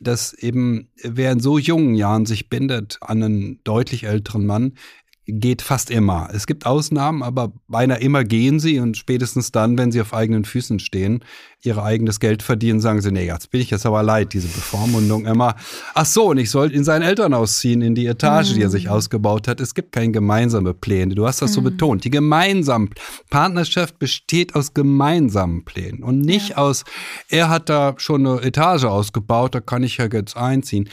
dass 0.01 0.33
eben 0.33 0.89
wer 1.03 1.31
in 1.31 1.39
so 1.39 1.57
jungen 1.57 1.93
Jahren 1.93 2.25
sich 2.25 2.49
bindet 2.49 2.97
an 3.01 3.21
einen 3.21 3.63
deutlich 3.63 4.05
älteren 4.05 4.45
Mann, 4.45 4.73
geht 5.25 5.61
fast 5.61 5.89
immer. 5.89 6.29
Es 6.33 6.47
gibt 6.47 6.65
Ausnahmen, 6.65 7.23
aber 7.23 7.53
beinahe 7.67 7.99
immer 7.99 8.25
gehen 8.25 8.59
sie 8.59 8.79
und 8.79 8.97
spätestens 8.97 9.51
dann, 9.51 9.77
wenn 9.77 9.91
sie 9.91 10.01
auf 10.01 10.13
eigenen 10.13 10.43
Füßen 10.43 10.79
stehen, 10.79 11.23
ihr 11.61 11.77
eigenes 11.77 12.19
Geld 12.19 12.43
verdienen, 12.43 12.81
sagen 12.81 13.01
sie, 13.01 13.11
nee, 13.11 13.25
jetzt 13.25 13.49
bin 13.49 13.61
ich 13.61 13.69
jetzt 13.69 13.85
aber 13.85 14.03
leid, 14.03 14.33
diese 14.33 14.49
Bevormundung 14.49 15.25
immer. 15.25 15.55
Ach 15.93 16.05
so, 16.05 16.31
und 16.31 16.37
ich 16.39 16.49
soll 16.49 16.73
in 16.73 16.83
sein 16.83 17.01
Elternhaus 17.01 17.59
ziehen, 17.59 17.81
in 17.81 17.95
die 17.95 18.05
Etage, 18.05 18.51
mhm. 18.51 18.55
die 18.55 18.61
er 18.63 18.69
sich 18.69 18.85
mhm. 18.85 18.91
ausgebaut 18.91 19.47
hat. 19.47 19.61
Es 19.61 19.73
gibt 19.73 19.93
keine 19.93 20.11
gemeinsame 20.11 20.73
Pläne. 20.73 21.15
Du 21.15 21.25
hast 21.25 21.41
das 21.41 21.51
mhm. 21.51 21.55
so 21.55 21.61
betont. 21.61 22.03
Die 22.03 22.09
gemeinsamen 22.09 22.89
Partnerschaft 23.29 23.99
besteht 23.99 24.55
aus 24.55 24.73
gemeinsamen 24.73 25.63
Plänen 25.63 26.03
und 26.03 26.19
nicht 26.19 26.49
ja. 26.49 26.57
aus, 26.57 26.83
er 27.29 27.49
hat 27.49 27.69
da 27.69 27.95
schon 27.97 28.27
eine 28.27 28.41
Etage 28.41 28.83
ausgebaut, 28.83 29.55
da 29.55 29.61
kann 29.61 29.83
ich 29.83 29.97
ja 29.97 30.07
jetzt 30.11 30.35
einziehen. 30.35 30.89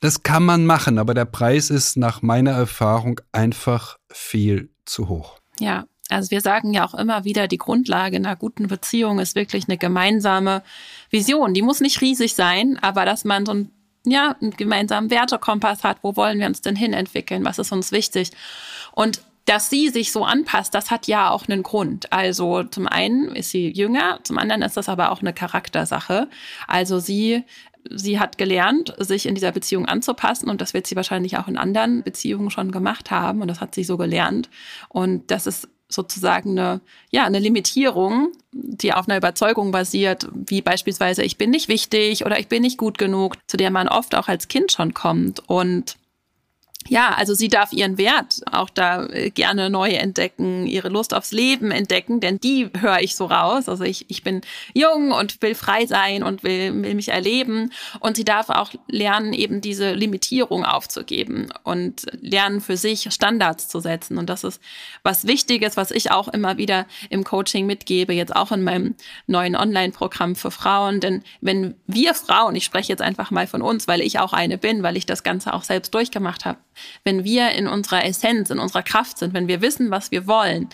Das 0.00 0.22
kann 0.22 0.44
man 0.44 0.64
machen, 0.64 0.98
aber 0.98 1.14
der 1.14 1.26
Preis 1.26 1.70
ist 1.70 1.96
nach 1.96 2.22
meiner 2.22 2.52
Erfahrung 2.52 3.20
einfach 3.32 3.98
viel 4.10 4.70
zu 4.86 5.08
hoch. 5.08 5.38
Ja, 5.58 5.84
also 6.08 6.30
wir 6.30 6.40
sagen 6.40 6.72
ja 6.72 6.86
auch 6.86 6.94
immer 6.94 7.24
wieder, 7.24 7.48
die 7.48 7.58
Grundlage 7.58 8.16
einer 8.16 8.34
guten 8.34 8.66
Beziehung 8.66 9.18
ist 9.18 9.34
wirklich 9.34 9.68
eine 9.68 9.76
gemeinsame 9.78 10.62
Vision. 11.10 11.54
Die 11.54 11.62
muss 11.62 11.80
nicht 11.80 12.00
riesig 12.00 12.34
sein, 12.34 12.78
aber 12.80 13.04
dass 13.04 13.24
man 13.24 13.46
so 13.46 13.52
ein 13.52 13.70
ja, 14.06 14.34
einen 14.40 14.52
gemeinsamen 14.52 15.10
Wertekompass 15.10 15.84
hat. 15.84 15.98
Wo 16.02 16.16
wollen 16.16 16.38
wir 16.38 16.46
uns 16.46 16.62
denn 16.62 16.76
hin 16.76 16.94
entwickeln? 16.94 17.44
Was 17.44 17.58
ist 17.58 17.70
uns 17.70 17.92
wichtig? 17.92 18.30
Und 18.92 19.20
dass 19.50 19.68
sie 19.68 19.88
sich 19.88 20.12
so 20.12 20.24
anpasst, 20.24 20.74
das 20.74 20.92
hat 20.92 21.08
ja 21.08 21.30
auch 21.30 21.48
einen 21.48 21.64
Grund. 21.64 22.12
Also 22.12 22.62
zum 22.62 22.86
einen 22.86 23.34
ist 23.34 23.50
sie 23.50 23.68
jünger, 23.68 24.20
zum 24.22 24.38
anderen 24.38 24.62
ist 24.62 24.76
das 24.76 24.88
aber 24.88 25.10
auch 25.10 25.22
eine 25.22 25.32
Charaktersache. 25.32 26.28
Also 26.68 27.00
sie 27.00 27.42
sie 27.90 28.20
hat 28.20 28.38
gelernt, 28.38 28.94
sich 28.98 29.26
in 29.26 29.34
dieser 29.34 29.50
Beziehung 29.50 29.86
anzupassen 29.86 30.48
und 30.50 30.60
das 30.60 30.72
wird 30.72 30.86
sie 30.86 30.94
wahrscheinlich 30.94 31.36
auch 31.36 31.48
in 31.48 31.56
anderen 31.56 32.04
Beziehungen 32.04 32.50
schon 32.50 32.70
gemacht 32.70 33.10
haben 33.10 33.42
und 33.42 33.48
das 33.48 33.60
hat 33.60 33.74
sie 33.74 33.82
so 33.82 33.96
gelernt. 33.96 34.48
Und 34.88 35.32
das 35.32 35.48
ist 35.48 35.66
sozusagen 35.88 36.56
eine, 36.56 36.80
ja, 37.10 37.24
eine 37.24 37.40
Limitierung, 37.40 38.30
die 38.52 38.92
auf 38.92 39.08
einer 39.08 39.16
Überzeugung 39.16 39.72
basiert, 39.72 40.28
wie 40.32 40.62
beispielsweise 40.62 41.24
ich 41.24 41.38
bin 41.38 41.50
nicht 41.50 41.68
wichtig 41.68 42.24
oder 42.24 42.38
ich 42.38 42.46
bin 42.46 42.62
nicht 42.62 42.78
gut 42.78 42.98
genug, 42.98 43.36
zu 43.48 43.56
der 43.56 43.72
man 43.72 43.88
oft 43.88 44.14
auch 44.14 44.28
als 44.28 44.46
Kind 44.46 44.70
schon 44.70 44.94
kommt. 44.94 45.40
Und 45.48 45.96
ja, 46.88 47.10
also 47.10 47.34
sie 47.34 47.48
darf 47.48 47.72
ihren 47.72 47.98
Wert 47.98 48.40
auch 48.50 48.70
da 48.70 49.06
äh, 49.06 49.30
gerne 49.30 49.70
neu 49.70 49.90
entdecken, 49.90 50.66
ihre 50.66 50.88
Lust 50.88 51.14
aufs 51.14 51.30
Leben 51.30 51.70
entdecken, 51.70 52.20
denn 52.20 52.40
die 52.40 52.70
höre 52.80 53.00
ich 53.00 53.14
so 53.14 53.26
raus. 53.26 53.68
Also 53.68 53.84
ich, 53.84 54.06
ich 54.08 54.24
bin 54.24 54.40
jung 54.74 55.12
und 55.12 55.40
will 55.42 55.54
frei 55.54 55.86
sein 55.86 56.22
und 56.22 56.42
will, 56.42 56.82
will 56.82 56.94
mich 56.94 57.10
erleben. 57.10 57.70
Und 58.00 58.16
sie 58.16 58.24
darf 58.24 58.48
auch 58.48 58.72
lernen, 58.88 59.34
eben 59.34 59.60
diese 59.60 59.92
Limitierung 59.92 60.64
aufzugeben 60.64 61.52
und 61.64 62.06
lernen 62.20 62.60
für 62.60 62.76
sich 62.76 63.12
Standards 63.12 63.68
zu 63.68 63.80
setzen. 63.80 64.16
Und 64.16 64.30
das 64.30 64.42
ist 64.42 64.60
was 65.02 65.26
Wichtiges, 65.26 65.76
was 65.76 65.90
ich 65.90 66.10
auch 66.10 66.28
immer 66.28 66.56
wieder 66.56 66.86
im 67.10 67.24
Coaching 67.24 67.66
mitgebe, 67.66 68.14
jetzt 68.14 68.34
auch 68.34 68.52
in 68.52 68.62
meinem 68.62 68.96
neuen 69.26 69.54
Online-Programm 69.54 70.34
für 70.34 70.50
Frauen. 70.50 71.00
Denn 71.00 71.22
wenn 71.40 71.74
wir 71.86 72.14
Frauen, 72.14 72.56
ich 72.56 72.64
spreche 72.64 72.90
jetzt 72.90 73.02
einfach 73.02 73.30
mal 73.30 73.46
von 73.46 73.62
uns, 73.62 73.86
weil 73.86 74.00
ich 74.00 74.18
auch 74.18 74.32
eine 74.32 74.56
bin, 74.56 74.82
weil 74.82 74.96
ich 74.96 75.06
das 75.06 75.22
Ganze 75.22 75.52
auch 75.52 75.62
selbst 75.62 75.94
durchgemacht 75.94 76.46
habe, 76.46 76.58
wenn 77.04 77.24
wir 77.24 77.50
in 77.52 77.66
unserer 77.66 78.04
Essenz, 78.04 78.50
in 78.50 78.58
unserer 78.58 78.82
Kraft 78.82 79.18
sind, 79.18 79.34
wenn 79.34 79.48
wir 79.48 79.60
wissen, 79.60 79.90
was 79.90 80.10
wir 80.10 80.26
wollen, 80.26 80.68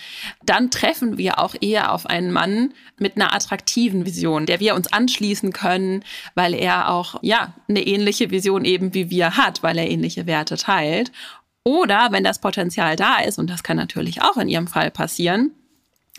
dann 0.44 0.70
treffen 0.70 1.18
wir 1.18 1.38
auch 1.38 1.54
eher 1.60 1.92
auf 1.92 2.06
einen 2.06 2.32
Mann 2.32 2.74
mit 2.98 3.16
einer 3.16 3.34
attraktiven 3.34 4.06
Vision, 4.06 4.46
der 4.46 4.60
wir 4.60 4.74
uns 4.74 4.92
anschließen 4.92 5.52
können, 5.52 6.04
weil 6.34 6.54
er 6.54 6.90
auch, 6.90 7.16
ja, 7.22 7.54
eine 7.68 7.86
ähnliche 7.86 8.30
Vision 8.30 8.64
eben 8.64 8.94
wie 8.94 9.10
wir 9.10 9.36
hat, 9.36 9.62
weil 9.62 9.78
er 9.78 9.90
ähnliche 9.90 10.26
Werte 10.26 10.56
teilt. 10.56 11.12
Oder 11.64 12.08
wenn 12.12 12.24
das 12.24 12.40
Potenzial 12.40 12.96
da 12.96 13.18
ist, 13.18 13.38
und 13.38 13.50
das 13.50 13.62
kann 13.62 13.76
natürlich 13.76 14.22
auch 14.22 14.36
in 14.36 14.48
ihrem 14.48 14.68
Fall 14.68 14.90
passieren, 14.90 15.52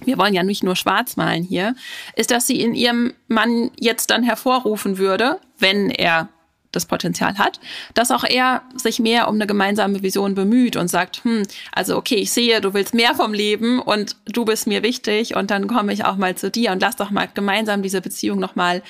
wir 0.04 0.18
wollen 0.18 0.34
ja 0.34 0.44
nicht 0.44 0.64
nur 0.64 0.76
schwarz 0.76 1.16
malen 1.16 1.44
hier, 1.44 1.76
ist, 2.16 2.32
dass 2.32 2.46
sie 2.46 2.62
in 2.62 2.76
ihrem 2.76 3.14
Mann 3.28 3.72
jetzt 3.80 4.12
dann 4.12 4.24
hervorrufen 4.24 4.98
würde, 4.98 5.40
wenn 5.58 5.90
er 5.90 6.30
das 6.78 6.86
Potenzial 6.86 7.38
hat, 7.38 7.60
dass 7.94 8.12
auch 8.12 8.24
er 8.24 8.62
sich 8.76 9.00
mehr 9.00 9.28
um 9.28 9.36
eine 9.36 9.48
gemeinsame 9.48 10.02
Vision 10.02 10.36
bemüht 10.36 10.76
und 10.76 10.88
sagt, 10.88 11.24
hm, 11.24 11.44
also 11.72 11.98
okay, 11.98 12.16
ich 12.16 12.32
sehe, 12.32 12.62
du 12.62 12.74
willst 12.74 12.94
mehr 12.94 13.16
vom 13.16 13.34
Leben 13.34 13.80
und 13.80 14.16
du 14.26 14.46
bist 14.46 14.68
mir 14.68 14.84
wichtig 14.84 15.36
und 15.36 15.52
dann 15.52 15.68
komme 15.68 15.94
ich 15.94 16.06
auch 16.06 16.16
mal 16.16 16.36
zu 16.36 16.50
dir 16.50 16.72
und 16.72 16.82
lass 16.82 16.96
doch 16.96 17.10
mal 17.10 17.28
gemeinsam 17.34 17.82
diese 17.82 18.02
Beziehung 18.02 18.40
noch 18.40 18.56
mal 18.56 18.82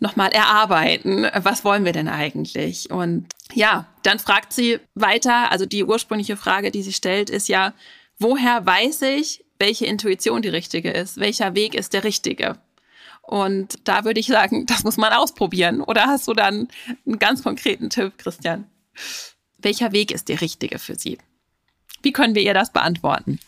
noch 0.00 0.16
mal 0.16 0.32
erarbeiten. 0.32 1.28
Was 1.42 1.64
wollen 1.64 1.84
wir 1.84 1.92
denn 1.92 2.08
eigentlich? 2.08 2.90
Und 2.90 3.28
ja, 3.54 3.86
dann 4.02 4.18
fragt 4.18 4.52
sie 4.52 4.80
weiter, 4.96 5.52
also 5.52 5.64
die 5.64 5.84
ursprüngliche 5.84 6.36
Frage, 6.36 6.72
die 6.72 6.82
sie 6.82 6.92
stellt, 6.92 7.30
ist 7.30 7.48
ja, 7.48 7.72
woher 8.18 8.66
weiß 8.66 9.02
ich, 9.02 9.44
welche 9.60 9.86
Intuition 9.86 10.42
die 10.42 10.48
richtige 10.48 10.90
ist? 10.90 11.20
Welcher 11.20 11.54
Weg 11.54 11.76
ist 11.76 11.92
der 11.92 12.02
richtige? 12.02 12.58
Und 13.22 13.88
da 13.88 14.04
würde 14.04 14.20
ich 14.20 14.26
sagen, 14.26 14.66
das 14.66 14.84
muss 14.84 14.96
man 14.96 15.12
ausprobieren. 15.12 15.80
Oder 15.80 16.06
hast 16.06 16.28
du 16.28 16.34
dann 16.34 16.68
einen 17.06 17.18
ganz 17.18 17.42
konkreten 17.42 17.88
Tipp, 17.88 18.12
Christian? 18.18 18.66
Welcher 19.58 19.92
Weg 19.92 20.10
ist 20.10 20.28
der 20.28 20.40
richtige 20.40 20.78
für 20.78 20.96
Sie? 20.96 21.18
Wie 22.02 22.12
können 22.12 22.34
wir 22.34 22.42
ihr 22.42 22.54
das 22.54 22.72
beantworten? 22.72 23.38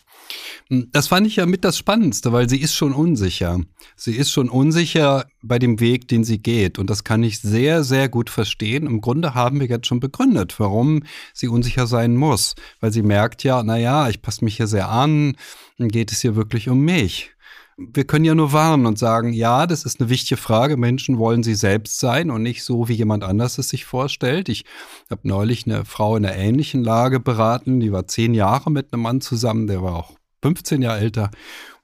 Das 0.71 1.09
fand 1.09 1.27
ich 1.27 1.37
ja 1.37 1.45
mit 1.45 1.65
das 1.65 1.77
Spannendste, 1.77 2.33
weil 2.33 2.49
sie 2.49 2.61
ist 2.61 2.75
schon 2.75 2.95
unsicher. 2.95 3.61
Sie 3.97 4.17
ist 4.17 4.31
schon 4.31 4.49
unsicher 4.49 5.27
bei 5.43 5.59
dem 5.59 5.79
Weg, 5.79 6.09
den 6.09 6.25
sie 6.25 6.39
geht. 6.39 6.79
Und 6.79 6.89
das 6.89 7.05
kann 7.05 7.23
ich 7.23 7.41
sehr, 7.41 7.85
sehr 7.85 8.09
gut 8.09 8.31
verstehen. 8.31 8.87
Im 8.87 9.03
Grunde 9.03 9.35
haben 9.35 9.61
wir 9.61 9.67
jetzt 9.67 9.87
schon 9.87 10.01
begründet, 10.01 10.59
warum 10.59 11.03
sie 11.35 11.49
unsicher 11.49 11.87
sein 11.87 12.17
muss. 12.17 12.55
Weil 12.81 12.93
sie 12.93 13.03
merkt 13.03 13.45
ja, 13.45 13.63
naja, 13.63 14.09
ich 14.09 14.23
passe 14.23 14.45
mich 14.45 14.57
hier 14.57 14.67
sehr 14.67 14.89
an, 14.89 15.37
geht 15.79 16.13
es 16.13 16.23
hier 16.23 16.37
wirklich 16.37 16.71
um 16.71 16.81
mich 16.81 17.34
wir 17.77 18.05
können 18.05 18.25
ja 18.25 18.35
nur 18.35 18.53
warnen 18.53 18.87
und 18.87 18.99
sagen, 18.99 19.33
ja, 19.33 19.67
das 19.67 19.85
ist 19.85 20.01
eine 20.01 20.09
wichtige 20.09 20.41
Frage. 20.41 20.77
Menschen 20.77 21.19
wollen 21.19 21.43
sie 21.43 21.55
selbst 21.55 21.99
sein 21.99 22.31
und 22.31 22.43
nicht 22.43 22.63
so, 22.63 22.89
wie 22.89 22.95
jemand 22.95 23.25
anders 23.25 23.59
es 23.59 23.69
sich 23.69 23.85
vorstellt. 23.85 24.49
Ich 24.49 24.65
habe 25.11 25.27
neulich 25.27 25.67
eine 25.67 25.85
Frau 25.85 26.17
in 26.17 26.25
einer 26.25 26.37
ähnlichen 26.37 26.85
Lage 26.85 27.21
beraten, 27.21 27.81
die 27.81 27.93
war 27.93 28.07
zehn 28.07 28.35
Jahre 28.35 28.71
mit 28.71 28.93
einem 28.93 29.03
Mann 29.03 29.21
zusammen, 29.21 29.67
der 29.67 29.83
war 29.83 29.97
auch 29.97 30.13
15 30.43 30.83
Jahre 30.83 31.01
älter. 31.01 31.31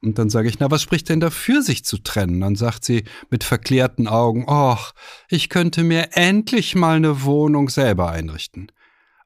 Und 0.02 0.18
dann 0.18 0.30
sage 0.30 0.48
ich, 0.48 0.58
na, 0.58 0.70
was 0.70 0.82
spricht 0.82 1.08
denn 1.08 1.20
dafür, 1.20 1.62
sich 1.62 1.84
zu 1.84 1.98
trennen? 1.98 2.40
Dann 2.40 2.56
sagt 2.56 2.84
sie 2.84 3.04
mit 3.30 3.44
verklärten 3.44 4.06
Augen, 4.06 4.44
ach, 4.48 4.92
ich 5.28 5.48
könnte 5.48 5.82
mir 5.82 6.10
endlich 6.12 6.74
mal 6.74 6.96
eine 6.96 7.22
Wohnung 7.22 7.68
selber 7.68 8.10
einrichten. 8.10 8.70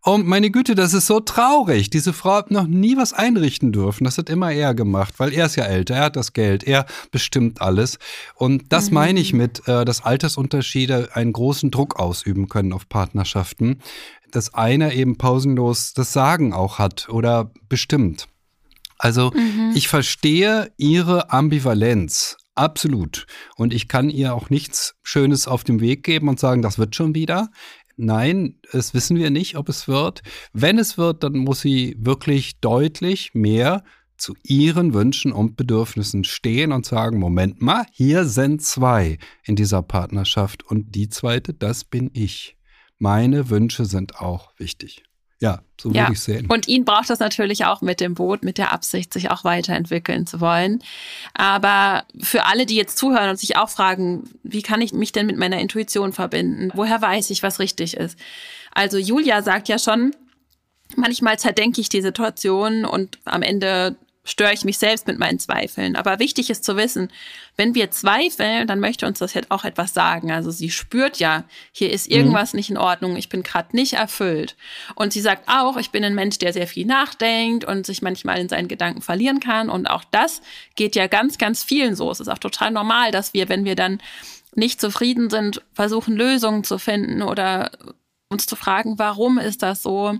Oh, 0.06 0.18
meine 0.18 0.50
Güte, 0.50 0.74
das 0.74 0.92
ist 0.92 1.06
so 1.06 1.20
traurig. 1.20 1.88
Diese 1.88 2.12
Frau 2.12 2.34
hat 2.34 2.50
noch 2.50 2.66
nie 2.66 2.98
was 2.98 3.14
einrichten 3.14 3.72
dürfen. 3.72 4.04
Das 4.04 4.18
hat 4.18 4.28
immer 4.28 4.52
er 4.52 4.74
gemacht, 4.74 5.14
weil 5.16 5.32
er 5.32 5.46
ist 5.46 5.56
ja 5.56 5.64
älter, 5.64 5.94
er 5.94 6.04
hat 6.04 6.16
das 6.16 6.34
Geld, 6.34 6.62
er 6.62 6.84
bestimmt 7.10 7.62
alles. 7.62 7.98
Und 8.34 8.70
das 8.70 8.90
mhm. 8.90 8.94
meine 8.94 9.20
ich 9.20 9.32
mit, 9.32 9.66
äh, 9.66 9.86
dass 9.86 10.04
Altersunterschiede 10.04 11.08
einen 11.14 11.32
großen 11.32 11.70
Druck 11.70 11.98
ausüben 11.98 12.50
können 12.50 12.74
auf 12.74 12.86
Partnerschaften. 12.86 13.80
Dass 14.30 14.52
einer 14.52 14.92
eben 14.92 15.16
pausenlos 15.16 15.94
das 15.94 16.12
Sagen 16.12 16.52
auch 16.52 16.78
hat 16.78 17.08
oder 17.08 17.50
bestimmt. 17.70 18.28
Also 18.98 19.30
mhm. 19.30 19.72
ich 19.74 19.88
verstehe 19.88 20.70
ihre 20.76 21.32
Ambivalenz. 21.32 22.36
Absolut. 22.54 23.26
Und 23.56 23.72
ich 23.72 23.88
kann 23.88 24.10
ihr 24.10 24.34
auch 24.34 24.50
nichts 24.50 24.96
Schönes 25.02 25.48
auf 25.48 25.64
dem 25.64 25.80
Weg 25.80 26.04
geben 26.04 26.28
und 26.28 26.38
sagen, 26.38 26.62
das 26.62 26.78
wird 26.78 26.94
schon 26.94 27.14
wieder. 27.14 27.48
Nein, 27.96 28.56
es 28.72 28.94
wissen 28.94 29.16
wir 29.16 29.30
nicht, 29.30 29.56
ob 29.56 29.68
es 29.68 29.86
wird. 29.86 30.22
Wenn 30.52 30.78
es 30.78 30.98
wird, 30.98 31.22
dann 31.22 31.36
muss 31.36 31.60
sie 31.60 31.96
wirklich 31.98 32.60
deutlich 32.60 33.34
mehr 33.34 33.84
zu 34.16 34.34
ihren 34.42 34.94
Wünschen 34.94 35.32
und 35.32 35.56
Bedürfnissen 35.56 36.24
stehen 36.24 36.72
und 36.72 36.86
sagen, 36.86 37.18
Moment 37.18 37.60
mal, 37.60 37.84
hier 37.92 38.24
sind 38.24 38.62
zwei 38.62 39.18
in 39.44 39.56
dieser 39.56 39.82
Partnerschaft 39.82 40.62
und 40.64 40.94
die 40.94 41.08
zweite, 41.08 41.52
das 41.52 41.84
bin 41.84 42.10
ich. 42.14 42.56
Meine 42.98 43.50
Wünsche 43.50 43.84
sind 43.84 44.20
auch 44.20 44.52
wichtig. 44.58 45.04
Ja, 45.44 45.60
so 45.78 45.90
ja. 45.90 46.04
würde 46.04 46.14
ich 46.14 46.20
sehen. 46.20 46.46
Und 46.46 46.68
ihn 46.68 46.86
braucht 46.86 47.10
das 47.10 47.18
natürlich 47.18 47.66
auch 47.66 47.82
mit 47.82 48.00
dem 48.00 48.14
Boot, 48.14 48.42
mit 48.42 48.56
der 48.56 48.72
Absicht, 48.72 49.12
sich 49.12 49.30
auch 49.30 49.44
weiterentwickeln 49.44 50.26
zu 50.26 50.40
wollen. 50.40 50.82
Aber 51.34 52.04
für 52.18 52.46
alle, 52.46 52.64
die 52.64 52.76
jetzt 52.76 52.96
zuhören 52.96 53.28
und 53.28 53.38
sich 53.38 53.58
auch 53.58 53.68
fragen, 53.68 54.24
wie 54.42 54.62
kann 54.62 54.80
ich 54.80 54.94
mich 54.94 55.12
denn 55.12 55.26
mit 55.26 55.36
meiner 55.36 55.58
Intuition 55.58 56.14
verbinden? 56.14 56.70
Woher 56.72 57.02
weiß 57.02 57.28
ich, 57.28 57.42
was 57.42 57.58
richtig 57.58 57.94
ist? 57.94 58.18
Also 58.72 58.96
Julia 58.96 59.42
sagt 59.42 59.68
ja 59.68 59.78
schon, 59.78 60.16
manchmal 60.96 61.38
zerdenke 61.38 61.82
ich 61.82 61.90
die 61.90 62.00
Situation 62.00 62.86
und 62.86 63.18
am 63.26 63.42
Ende 63.42 63.96
störe 64.24 64.54
ich 64.54 64.64
mich 64.64 64.78
selbst 64.78 65.06
mit 65.06 65.18
meinen 65.18 65.38
Zweifeln. 65.38 65.96
Aber 65.96 66.18
wichtig 66.18 66.48
ist 66.48 66.64
zu 66.64 66.76
wissen, 66.76 67.10
wenn 67.56 67.74
wir 67.74 67.90
zweifeln, 67.90 68.66
dann 68.66 68.80
möchte 68.80 69.06
uns 69.06 69.18
das 69.18 69.34
jetzt 69.34 69.50
auch 69.50 69.64
etwas 69.64 69.92
sagen. 69.92 70.32
Also 70.32 70.50
sie 70.50 70.70
spürt 70.70 71.18
ja, 71.18 71.44
hier 71.72 71.92
ist 71.92 72.10
irgendwas 72.10 72.52
mhm. 72.52 72.56
nicht 72.56 72.70
in 72.70 72.78
Ordnung, 72.78 73.16
ich 73.16 73.28
bin 73.28 73.42
gerade 73.42 73.76
nicht 73.76 73.92
erfüllt. 73.92 74.56
Und 74.94 75.12
sie 75.12 75.20
sagt 75.20 75.48
auch, 75.48 75.76
ich 75.76 75.90
bin 75.90 76.04
ein 76.04 76.14
Mensch, 76.14 76.38
der 76.38 76.54
sehr 76.54 76.66
viel 76.66 76.86
nachdenkt 76.86 77.64
und 77.64 77.84
sich 77.84 78.00
manchmal 78.00 78.38
in 78.38 78.48
seinen 78.48 78.68
Gedanken 78.68 79.02
verlieren 79.02 79.40
kann. 79.40 79.68
Und 79.68 79.86
auch 79.86 80.04
das 80.10 80.40
geht 80.74 80.96
ja 80.96 81.06
ganz, 81.06 81.36
ganz 81.36 81.62
vielen 81.62 81.94
so. 81.94 82.10
Es 82.10 82.20
ist 82.20 82.28
auch 82.28 82.38
total 82.38 82.70
normal, 82.70 83.10
dass 83.10 83.34
wir, 83.34 83.50
wenn 83.50 83.66
wir 83.66 83.76
dann 83.76 84.00
nicht 84.54 84.80
zufrieden 84.80 85.30
sind, 85.30 85.62
versuchen 85.74 86.16
Lösungen 86.16 86.64
zu 86.64 86.78
finden 86.78 87.22
oder 87.22 87.70
uns 88.30 88.46
zu 88.46 88.56
fragen, 88.56 88.98
warum 88.98 89.38
ist 89.38 89.62
das 89.62 89.82
so? 89.82 90.18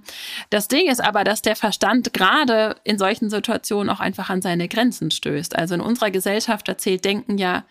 Das 0.50 0.68
Ding 0.68 0.88
ist 0.88 1.02
aber, 1.02 1.24
dass 1.24 1.42
der 1.42 1.56
Verstand 1.56 2.12
gerade 2.12 2.76
in 2.84 2.98
solchen 2.98 3.30
Situationen 3.30 3.90
auch 3.90 4.00
einfach 4.00 4.30
an 4.30 4.42
seine 4.42 4.68
Grenzen 4.68 5.10
stößt. 5.10 5.56
Also 5.56 5.74
in 5.74 5.80
unserer 5.80 6.10
Gesellschaft 6.10 6.68
erzählt 6.68 7.04
Denken 7.04 7.38
ja 7.38 7.64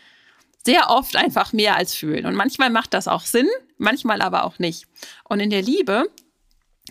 sehr 0.65 0.89
oft 0.89 1.15
einfach 1.15 1.53
mehr 1.53 1.75
als 1.75 1.93
fühlen. 1.95 2.25
Und 2.25 2.35
manchmal 2.35 2.69
macht 2.69 2.93
das 2.93 3.07
auch 3.07 3.21
Sinn, 3.21 3.47
manchmal 3.77 4.21
aber 4.21 4.45
auch 4.45 4.59
nicht. 4.59 4.85
Und 5.23 5.39
in 5.39 5.49
der 5.49 5.61
Liebe 5.61 6.09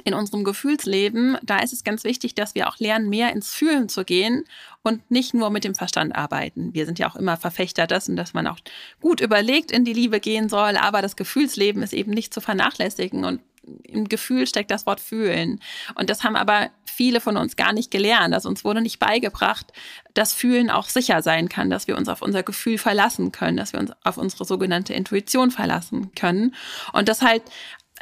in 0.05 0.15
unserem 0.15 0.43
Gefühlsleben, 0.43 1.37
da 1.43 1.59
ist 1.59 1.73
es 1.73 1.85
ganz 1.85 2.05
wichtig, 2.05 2.35
dass 2.35 2.55
wir 2.55 2.69
auch 2.69 2.79
lernen, 2.79 3.11
mehr 3.11 3.33
ins 3.33 3.55
Fühlen 3.55 3.91
zu 3.91 4.05
gehen 4.05 4.45
und 4.83 5.09
nicht 5.11 5.35
nur 5.35 5.51
mit 5.51 5.65
dem 5.65 5.75
Verstand 5.75 6.15
arbeiten. 6.15 6.75
Wir 6.75 6.87
sind 6.87 6.99
ja 6.99 7.09
auch 7.09 7.17
immer 7.17 7.37
Verfechter 7.37 7.87
dessen, 7.87 8.17
dass 8.17 8.35
man 8.35 8.47
auch 8.47 8.59
gut 9.01 9.21
überlegt 9.21 9.71
in 9.71 9.85
die 9.85 9.93
Liebe 9.93 10.21
gehen 10.21 10.49
soll, 10.49 10.77
aber 10.77 11.03
das 11.03 11.17
Gefühlsleben 11.17 11.83
ist 11.83 11.93
eben 11.93 12.13
nicht 12.13 12.35
zu 12.35 12.41
vernachlässigen 12.41 13.25
und 13.25 13.41
im 13.85 14.09
Gefühl 14.09 14.47
steckt 14.47 14.73
das 14.73 14.87
Wort 14.87 15.01
fühlen. 15.01 15.61
Und 15.95 16.11
das 16.11 16.25
haben 16.25 16.35
aber 16.35 16.71
viele 16.85 17.21
von 17.21 17.37
uns 17.37 17.55
gar 17.55 17.73
nicht 17.73 17.93
gelernt. 17.93 18.35
Also 18.35 18.49
uns 18.49 18.65
wurde 18.65 18.81
nicht 18.81 18.99
beigebracht, 18.99 19.73
dass 20.15 20.35
Fühlen 20.35 20.69
auch 20.69 20.89
sicher 20.89 21.23
sein 21.23 21.49
kann, 21.49 21.71
dass 21.71 21.87
wir 21.87 21.97
uns 21.97 22.09
auf 22.09 22.23
unser 22.23 22.43
Gefühl 22.43 22.77
verlassen 22.77 23.31
können, 23.31 23.57
dass 23.57 23.73
wir 23.73 23.79
uns 23.79 23.93
auf 24.03 24.19
unsere 24.19 24.45
sogenannte 24.45 24.95
Intuition 24.95 25.53
verlassen 25.53 26.13
können. 26.15 26.57
Und 26.93 27.09
das 27.09 27.23
halt 27.23 27.43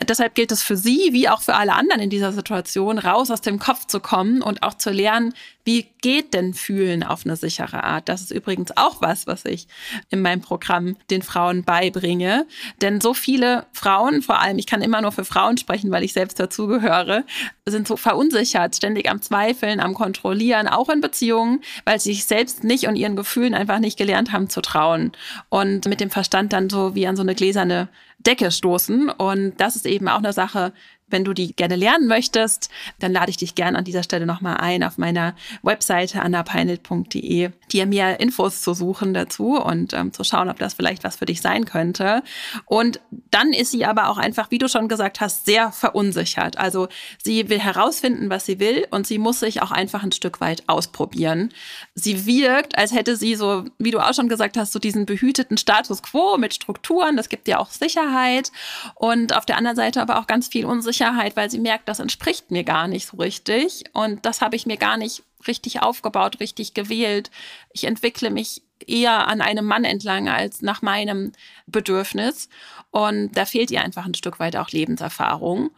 deshalb 0.09 0.35
gilt 0.35 0.53
es 0.53 0.63
für 0.63 0.77
Sie 0.77 1.11
wie 1.13 1.29
auch 1.29 1.43
für 1.43 1.55
alle 1.55 1.75
anderen 1.75 2.01
in 2.01 2.11
dieser 2.11 2.33
Situation, 2.33 2.99
raus 2.99 3.31
aus 3.31 3.41
dem 3.41 3.59
Kopf 3.59 3.87
zu 3.87 4.01
kommen 4.01 4.43
und 4.43 4.63
auch 4.63 4.75
zu 4.75 4.91
lernen, 4.91 5.35
wie 5.71 5.87
geht 6.03 6.35
denn 6.35 6.53
Fühlen 6.53 7.05
auf 7.05 7.25
eine 7.25 7.37
sichere 7.37 7.85
Art? 7.85 8.09
Das 8.09 8.23
ist 8.23 8.33
übrigens 8.33 8.77
auch 8.77 9.01
was, 9.01 9.29
was 9.29 9.45
ich 9.45 9.69
in 10.09 10.21
meinem 10.21 10.41
Programm 10.41 10.97
den 11.11 11.23
Frauen 11.23 11.63
beibringe. 11.63 12.45
Denn 12.83 13.01
so 13.01 13.15
viele 13.15 13.67
Frauen, 13.73 14.21
vor 14.21 14.41
allem, 14.41 14.59
ich 14.59 14.67
kann 14.67 14.83
immer 14.83 15.01
nur 15.01 15.13
für 15.13 15.25
Frauen 15.25 15.59
sprechen, 15.59 15.93
weil 15.93 16.03
ich 16.03 16.13
selbst 16.13 16.41
dazugehöre, 16.41 17.23
sind 17.67 17.87
so 17.87 17.97
verunsichert, 17.97 18.75
ständig 18.75 19.09
am 19.09 19.23
Zweifeln, 19.23 19.79
am 19.79 19.95
Kontrollieren, 19.95 20.67
auch 20.67 20.89
in 20.89 21.01
Beziehungen, 21.01 21.61
weil 21.85 22.01
sie 22.01 22.15
sich 22.15 22.25
selbst 22.25 22.65
nicht 22.65 22.89
und 22.89 22.97
ihren 22.97 23.15
Gefühlen 23.15 23.55
einfach 23.55 23.79
nicht 23.79 23.97
gelernt 23.97 24.33
haben 24.33 24.51
zu 24.51 24.63
trauen. 24.63 25.13
Und 25.51 25.87
mit 25.87 26.01
dem 26.01 26.11
Verstand 26.11 26.53
dann 26.53 26.69
so 26.69 26.97
wie 26.97 27.07
an 27.07 27.15
so 27.15 27.23
eine 27.23 27.37
gläserne 27.37 27.89
Decke 28.19 28.51
stoßen. 28.51 29.09
Und 29.09 29.55
das 29.59 29.77
ist 29.77 29.87
eben 29.87 30.09
auch 30.09 30.19
eine 30.19 30.33
Sache, 30.33 30.73
wenn 31.11 31.25
du 31.25 31.33
die 31.33 31.55
gerne 31.55 31.77
lernen 31.77 32.07
möchtest, 32.07 32.71
dann 32.99 33.13
lade 33.13 33.31
ich 33.31 33.37
dich 33.37 33.55
gerne 33.55 33.79
an 33.79 33.85
dieser 33.85 34.03
Stelle 34.03 34.27
nochmal 34.27 34.57
ein, 34.59 34.83
auf 34.83 34.99
meiner 34.99 35.35
Webseite 35.63 36.23
annapeinelt.de, 36.23 37.51
dir 37.73 37.87
mehr 37.87 38.21
Infos 38.21 38.63
zu 38.63 38.75
suchen 38.75 39.15
dazu 39.15 39.61
und 39.61 39.93
ähm, 39.93 40.13
zu 40.13 40.25
schauen, 40.25 40.49
ob 40.49 40.59
das 40.59 40.75
vielleicht 40.75 41.05
was 41.05 41.17
für 41.17 41.27
dich 41.27 41.41
sein 41.41 41.65
könnte. 41.65 42.23
Und 42.67 43.01
dann 43.31 43.53
ist 43.53 43.71
sie 43.71 43.85
aber 43.85 44.09
auch 44.09 44.19
einfach, 44.19 44.51
wie 44.51 44.59
du 44.59 44.69
schon 44.69 44.89
gesagt 44.89 45.21
hast, 45.21 45.47
sehr 45.47 45.73
verunsichert. 45.73 46.59
Also 46.59 46.89
sie 47.23 47.49
will 47.49 47.61
herausfinden, 47.61 48.31
was 48.31 48.47
sie 48.47 48.59
will 48.59 48.87
und 48.91 49.07
sie 49.07 49.19
muss 49.19 49.41
sich 49.41 49.63
auch 49.63 49.71
einfach 49.71 50.03
ein 50.03 50.13
Stück 50.13 50.41
weit 50.41 50.69
ausprobieren. 50.69 51.51
Sie 51.95 52.27
wirkt, 52.27 52.79
als 52.79 52.93
hätte 52.93 53.17
sie 53.17 53.35
so, 53.35 53.65
wie 53.79 53.91
du 53.91 54.01
auch 54.01 54.15
schon 54.15 54.29
gesagt 54.29 54.57
hast, 54.57 54.73
so 54.73 54.79
diesen 54.79 55.07
behüteten 55.07 55.57
Status 55.57 56.03
quo 56.03 56.37
mit 56.39 56.55
Strukturen. 56.55 57.17
Das 57.17 57.29
gibt 57.29 57.49
ja 57.49 57.59
auch 57.59 57.71
Sicherheit 57.71 58.53
und 58.95 59.37
auf 59.37 59.47
der 59.47 59.57
anderen 59.57 59.77
Seite 59.77 60.01
aber 60.01 60.19
auch 60.19 60.27
ganz 60.27 60.49
viel 60.49 60.65
Unsicherheit 60.65 61.00
Unsicherheit, 61.01 61.37
weil 61.37 61.51
sie 61.51 61.59
merkt, 61.59 61.89
das 61.89 61.99
entspricht 61.99 62.51
mir 62.51 62.65
gar 62.65 62.87
nicht 62.87 63.07
so 63.07 63.17
richtig. 63.17 63.85
Und 63.93 64.25
das 64.27 64.41
habe 64.41 64.57
ich 64.57 64.67
mir 64.67 64.77
gar 64.77 64.97
nicht 64.97 65.23
richtig 65.47 65.83
aufgebaut, 65.83 66.41
richtig 66.41 66.75
gewählt. 66.75 67.31
Ich 67.73 67.85
entwickle 67.85 68.31
mich 68.31 68.63
eher 68.87 69.27
an 69.27 69.41
einem 69.41 69.65
Mann 69.65 69.85
entlang 69.85 70.29
als 70.29 70.63
nach 70.63 70.83
meinem 70.83 71.33
Bedürfnis. 71.67 72.49
Und 72.91 73.33
da 73.33 73.47
fehlt 73.47 73.71
ihr 73.71 73.83
einfach 73.83 74.05
ein 74.05 74.15
Stück 74.15 74.39
weit 74.41 74.57
auch 74.57 74.71
Lebenserfahrung. 74.71 75.71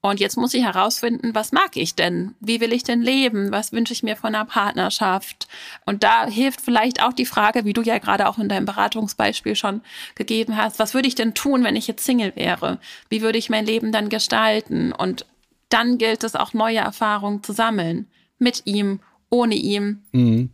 Und 0.00 0.20
jetzt 0.20 0.36
muss 0.36 0.54
ich 0.54 0.62
herausfinden, 0.62 1.34
was 1.34 1.50
mag 1.50 1.76
ich 1.76 1.96
denn? 1.96 2.36
Wie 2.38 2.60
will 2.60 2.72
ich 2.72 2.84
denn 2.84 3.02
leben? 3.02 3.50
Was 3.50 3.72
wünsche 3.72 3.92
ich 3.92 4.04
mir 4.04 4.14
von 4.14 4.34
einer 4.34 4.44
Partnerschaft? 4.44 5.48
Und 5.86 6.04
da 6.04 6.26
hilft 6.26 6.60
vielleicht 6.60 7.02
auch 7.02 7.12
die 7.12 7.26
Frage, 7.26 7.64
wie 7.64 7.72
du 7.72 7.82
ja 7.82 7.98
gerade 7.98 8.28
auch 8.28 8.38
in 8.38 8.48
deinem 8.48 8.64
Beratungsbeispiel 8.64 9.56
schon 9.56 9.80
gegeben 10.14 10.56
hast, 10.56 10.78
was 10.78 10.94
würde 10.94 11.08
ich 11.08 11.16
denn 11.16 11.34
tun, 11.34 11.64
wenn 11.64 11.74
ich 11.74 11.88
jetzt 11.88 12.04
Single 12.04 12.36
wäre? 12.36 12.78
Wie 13.08 13.22
würde 13.22 13.38
ich 13.38 13.50
mein 13.50 13.66
Leben 13.66 13.90
dann 13.90 14.08
gestalten? 14.08 14.92
Und 14.92 15.26
dann 15.68 15.98
gilt 15.98 16.22
es 16.22 16.36
auch 16.36 16.54
neue 16.54 16.78
Erfahrungen 16.78 17.42
zu 17.42 17.52
sammeln. 17.52 18.06
Mit 18.38 18.62
ihm, 18.66 19.00
ohne 19.30 19.56
ihm. 19.56 20.04
Mhm. 20.12 20.50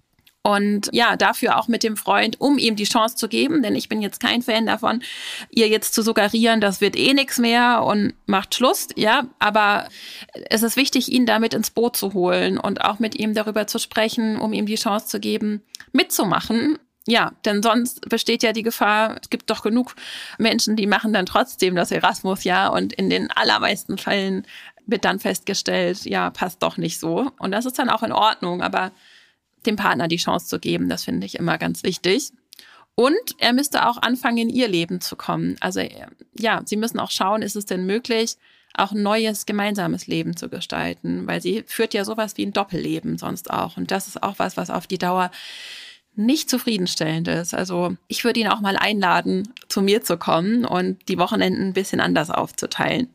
Und 0.47 0.91
ja, 0.93 1.17
dafür 1.17 1.59
auch 1.59 1.69
mit 1.69 1.83
dem 1.83 1.97
Freund, 1.97 2.39
um 2.39 2.59
ihm 2.59 2.77
die 2.77 2.85
Chance 2.85 3.17
zu 3.17 3.29
geben, 3.29 3.63
denn 3.63 3.75
ich 3.75 3.89
bin 3.89 4.03
jetzt 4.03 4.21
kein 4.21 4.43
Fan 4.43 4.67
davon, 4.67 5.03
ihr 5.49 5.69
jetzt 5.69 5.95
zu 5.95 6.03
suggerieren, 6.03 6.61
das 6.61 6.83
wird 6.83 6.97
eh 6.97 7.15
nichts 7.15 7.39
mehr 7.39 7.83
und 7.83 8.13
macht 8.27 8.55
Schluss, 8.55 8.89
ja. 8.95 9.27
Aber 9.39 9.89
es 10.51 10.63
ist 10.63 10.77
wichtig, 10.77 11.11
ihn 11.11 11.25
damit 11.25 11.55
ins 11.55 11.71
Boot 11.71 11.97
zu 11.97 12.13
holen 12.13 12.59
und 12.59 12.85
auch 12.85 12.99
mit 12.99 13.15
ihm 13.15 13.33
darüber 13.33 13.67
zu 13.67 13.79
sprechen, 13.79 14.39
um 14.39 14.53
ihm 14.53 14.67
die 14.67 14.75
Chance 14.75 15.07
zu 15.07 15.19
geben, 15.19 15.63
mitzumachen. 15.93 16.79
Ja, 17.07 17.33
denn 17.47 17.63
sonst 17.63 18.07
besteht 18.11 18.43
ja 18.43 18.53
die 18.53 18.63
Gefahr, 18.63 19.17
es 19.23 19.31
gibt 19.31 19.49
doch 19.49 19.63
genug 19.63 19.95
Menschen, 20.37 20.77
die 20.77 20.87
machen 20.87 21.15
dann 21.15 21.25
trotzdem 21.25 21.75
das 21.75 21.91
Erasmus-Jahr 21.91 22.71
und 22.75 22.93
in 22.93 23.09
den 23.09 23.31
allermeisten 23.31 23.97
Fällen 23.97 24.47
wird 24.87 25.07
dann 25.07 25.21
festgestellt, 25.21 26.05
ja, 26.05 26.29
passt 26.29 26.63
doch 26.63 26.77
nicht 26.77 27.01
so. 27.01 27.31
Und 27.39 27.53
das 27.53 27.65
ist 27.65 27.79
dann 27.79 27.89
auch 27.89 28.03
in 28.03 28.13
Ordnung, 28.13 28.63
aber 28.63 28.93
dem 29.67 29.77
Partner 29.77 30.09
die 30.09 30.17
Chance 30.17 30.47
zu 30.47 30.59
geben. 30.59 30.89
Das 30.89 31.05
finde 31.05 31.27
ich 31.27 31.37
immer 31.37 31.59
ganz 31.59 31.83
wichtig. 31.83 32.33
Und 32.95 33.15
er 33.39 33.53
müsste 33.53 33.89
auch 33.89 34.01
anfangen, 34.01 34.39
in 34.39 34.49
ihr 34.51 34.69
Leben 34.69 35.01
zu 35.01 35.17
kommen. 35.17 35.57
Also 35.61 35.81
ja, 36.39 36.63
sie 36.65 36.77
müssen 36.77 37.01
auch 37.01 37.11
schauen, 37.11 37.43
ist 37.43 37.57
es 37.57 37.67
denn 37.67 37.87
möglich, 37.87 38.37
auch 38.77 38.93
ein 38.93 39.03
neues 39.03 39.47
gemeinsames 39.47 40.07
Leben 40.07 40.37
zu 40.37 40.49
gestalten, 40.49 41.27
weil 41.27 41.41
sie 41.41 41.65
führt 41.67 41.95
ja 41.95 42.05
sowas 42.05 42.37
wie 42.37 42.47
ein 42.47 42.53
Doppelleben 42.53 43.19
sonst 43.19 43.51
auch. 43.51 43.77
Und 43.77 43.91
das 43.91 44.07
ist 44.09 44.23
auch 44.23 44.39
was, 44.39 44.57
was 44.57 44.71
auf 44.71 44.87
die 44.87 44.99
Dauer 44.99 45.31
nicht 46.17 46.49
zufriedenstellend 46.49 47.27
ist. 47.29 47.55
Also 47.55 47.97
ich 48.07 48.25
würde 48.25 48.41
ihn 48.41 48.49
auch 48.49 48.61
mal 48.61 48.77
einladen, 48.77 49.53
zu 49.69 49.83
mir 49.83 50.03
zu 50.03 50.17
kommen 50.17 50.65
und 50.65 51.09
die 51.09 51.19
Wochenenden 51.19 51.69
ein 51.69 51.73
bisschen 51.73 52.01
anders 52.01 52.31
aufzuteilen. 52.31 53.09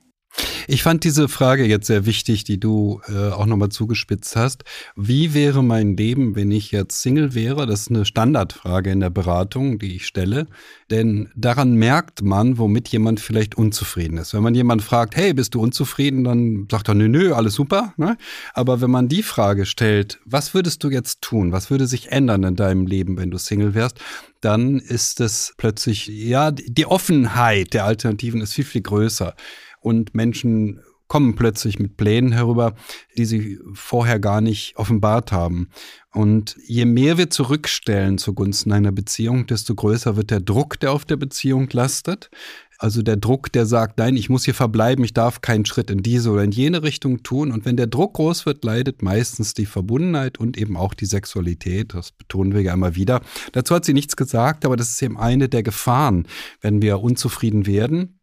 Ich 0.67 0.83
fand 0.83 1.03
diese 1.03 1.27
Frage 1.27 1.65
jetzt 1.65 1.87
sehr 1.87 2.05
wichtig, 2.05 2.43
die 2.43 2.59
du 2.59 3.01
äh, 3.07 3.29
auch 3.29 3.47
nochmal 3.47 3.69
zugespitzt 3.69 4.35
hast. 4.35 4.63
Wie 4.95 5.33
wäre 5.33 5.63
mein 5.63 5.97
Leben, 5.97 6.35
wenn 6.35 6.51
ich 6.51 6.71
jetzt 6.71 7.01
Single 7.01 7.33
wäre? 7.33 7.65
Das 7.65 7.81
ist 7.81 7.89
eine 7.89 8.05
Standardfrage 8.05 8.91
in 8.91 8.99
der 8.99 9.09
Beratung, 9.09 9.79
die 9.79 9.95
ich 9.95 10.05
stelle. 10.05 10.45
Denn 10.91 11.29
daran 11.35 11.73
merkt 11.73 12.21
man, 12.21 12.59
womit 12.59 12.87
jemand 12.89 13.19
vielleicht 13.19 13.57
unzufrieden 13.57 14.17
ist. 14.19 14.35
Wenn 14.35 14.43
man 14.43 14.53
jemand 14.53 14.83
fragt, 14.83 15.15
hey, 15.15 15.33
bist 15.33 15.55
du 15.55 15.61
unzufrieden? 15.61 16.23
Dann 16.23 16.67
sagt 16.69 16.87
er, 16.87 16.93
nö, 16.93 17.07
nö, 17.07 17.33
alles 17.33 17.55
super. 17.55 17.93
Ne? 17.97 18.15
Aber 18.53 18.79
wenn 18.79 18.91
man 18.91 19.07
die 19.07 19.23
Frage 19.23 19.65
stellt, 19.65 20.19
was 20.25 20.53
würdest 20.53 20.83
du 20.83 20.91
jetzt 20.91 21.21
tun? 21.21 21.51
Was 21.51 21.71
würde 21.71 21.87
sich 21.87 22.11
ändern 22.11 22.43
in 22.43 22.55
deinem 22.55 22.85
Leben, 22.85 23.17
wenn 23.17 23.31
du 23.31 23.39
Single 23.39 23.73
wärst? 23.73 23.99
Dann 24.41 24.79
ist 24.79 25.19
es 25.19 25.53
plötzlich, 25.57 26.07
ja, 26.07 26.51
die 26.51 26.85
Offenheit 26.85 27.73
der 27.73 27.85
Alternativen 27.85 28.39
ist 28.41 28.53
viel, 28.53 28.65
viel 28.65 28.81
größer 28.81 29.35
und 29.79 30.15
Menschen 30.15 30.81
kommen 31.09 31.35
plötzlich 31.35 31.79
mit 31.79 31.97
Plänen 31.97 32.31
herüber, 32.31 32.75
die 33.17 33.25
sie 33.25 33.59
vorher 33.73 34.19
gar 34.19 34.41
nicht 34.41 34.77
offenbart 34.77 35.31
haben. 35.31 35.69
Und 36.13 36.55
je 36.65 36.85
mehr 36.85 37.17
wir 37.17 37.29
zurückstellen 37.31 38.19
zugunsten 38.19 38.71
einer 38.71 38.91
Beziehung, 38.91 39.47
desto 39.47 39.75
größer 39.75 40.15
wird 40.15 40.29
der 40.29 40.39
Druck, 40.39 40.79
der 40.79 40.93
auf 40.93 41.05
der 41.05 41.17
Beziehung 41.17 41.67
lastet. 41.71 42.29
Also 42.77 43.01
der 43.01 43.17
Druck, 43.17 43.51
der 43.51 43.65
sagt, 43.65 43.97
nein, 43.97 44.15
ich 44.15 44.29
muss 44.29 44.45
hier 44.45 44.53
verbleiben, 44.53 45.03
ich 45.03 45.13
darf 45.13 45.41
keinen 45.41 45.65
Schritt 45.65 45.89
in 45.89 46.01
diese 46.01 46.29
oder 46.31 46.43
in 46.43 46.51
jene 46.51 46.83
Richtung 46.83 47.23
tun. 47.23 47.51
Und 47.51 47.65
wenn 47.65 47.75
der 47.75 47.87
Druck 47.87 48.13
groß 48.13 48.45
wird, 48.45 48.63
leidet 48.63 49.01
meistens 49.01 49.53
die 49.53 49.65
Verbundenheit 49.65 50.37
und 50.37 50.57
eben 50.57 50.77
auch 50.77 50.93
die 50.93 51.07
Sexualität. 51.07 51.93
Das 51.93 52.11
betonen 52.11 52.53
wir 52.53 52.61
ja 52.61 52.73
immer 52.73 52.95
wieder. 52.95 53.21
Dazu 53.51 53.75
hat 53.75 53.83
sie 53.83 53.93
nichts 53.93 54.15
gesagt, 54.15 54.63
aber 54.63 54.77
das 54.77 54.91
ist 54.91 55.01
eben 55.01 55.17
eine 55.17 55.49
der 55.49 55.63
Gefahren, 55.63 56.27
wenn 56.61 56.81
wir 56.83 57.01
unzufrieden 57.01 57.65
werden 57.65 58.18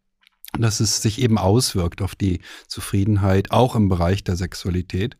dass 0.57 0.79
es 0.79 1.01
sich 1.01 1.21
eben 1.21 1.37
auswirkt 1.37 2.01
auf 2.01 2.15
die 2.15 2.39
Zufriedenheit, 2.67 3.51
auch 3.51 3.75
im 3.75 3.89
Bereich 3.89 4.23
der 4.23 4.35
Sexualität. 4.35 5.17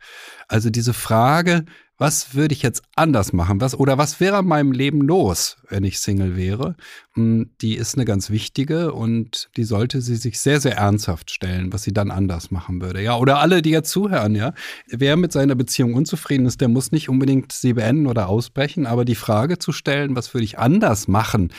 Also 0.48 0.70
diese 0.70 0.94
Frage, 0.94 1.66
was 2.00 2.36
würde 2.36 2.54
ich 2.54 2.62
jetzt 2.62 2.84
anders 2.96 3.34
machen? 3.34 3.60
Was 3.60 3.78
oder 3.78 3.98
was 3.98 4.20
wäre 4.20 4.40
in 4.40 4.48
meinem 4.48 4.72
Leben 4.72 5.02
los, 5.02 5.58
wenn 5.68 5.84
ich 5.84 6.00
Single 6.00 6.36
wäre? 6.36 6.76
Hm, 7.14 7.50
die 7.60 7.76
ist 7.76 7.96
eine 7.96 8.06
ganz 8.06 8.30
wichtige 8.30 8.94
und 8.94 9.50
die 9.58 9.64
sollte 9.64 10.02
sie 10.02 10.16
sich 10.16 10.40
sehr, 10.40 10.62
sehr 10.62 10.78
ernsthaft 10.78 11.32
stellen, 11.32 11.74
was 11.74 11.82
sie 11.84 11.94
dann 11.94 12.12
anders 12.12 12.52
machen 12.52 12.82
würde. 12.82 13.02
Ja, 13.02 13.18
oder 13.18 13.40
alle, 13.40 13.64
die 13.64 13.72
jetzt 13.72 13.90
zuhören, 13.90 14.36
ja. 14.36 14.54
Wer 14.88 15.18
mit 15.18 15.32
seiner 15.32 15.56
Beziehung 15.56 15.96
unzufrieden 15.96 16.46
ist, 16.46 16.62
der 16.62 16.68
muss 16.68 16.92
nicht 16.92 17.10
unbedingt 17.10 17.52
sie 17.52 17.74
beenden 17.74 18.06
oder 18.06 18.30
ausbrechen, 18.30 18.86
aber 18.86 19.04
die 19.04 19.16
Frage 19.16 19.58
zu 19.58 19.72
stellen, 19.72 20.16
was 20.16 20.36
würde 20.36 20.46
ich 20.46 20.60
anders 20.60 21.08
machen? 21.08 21.52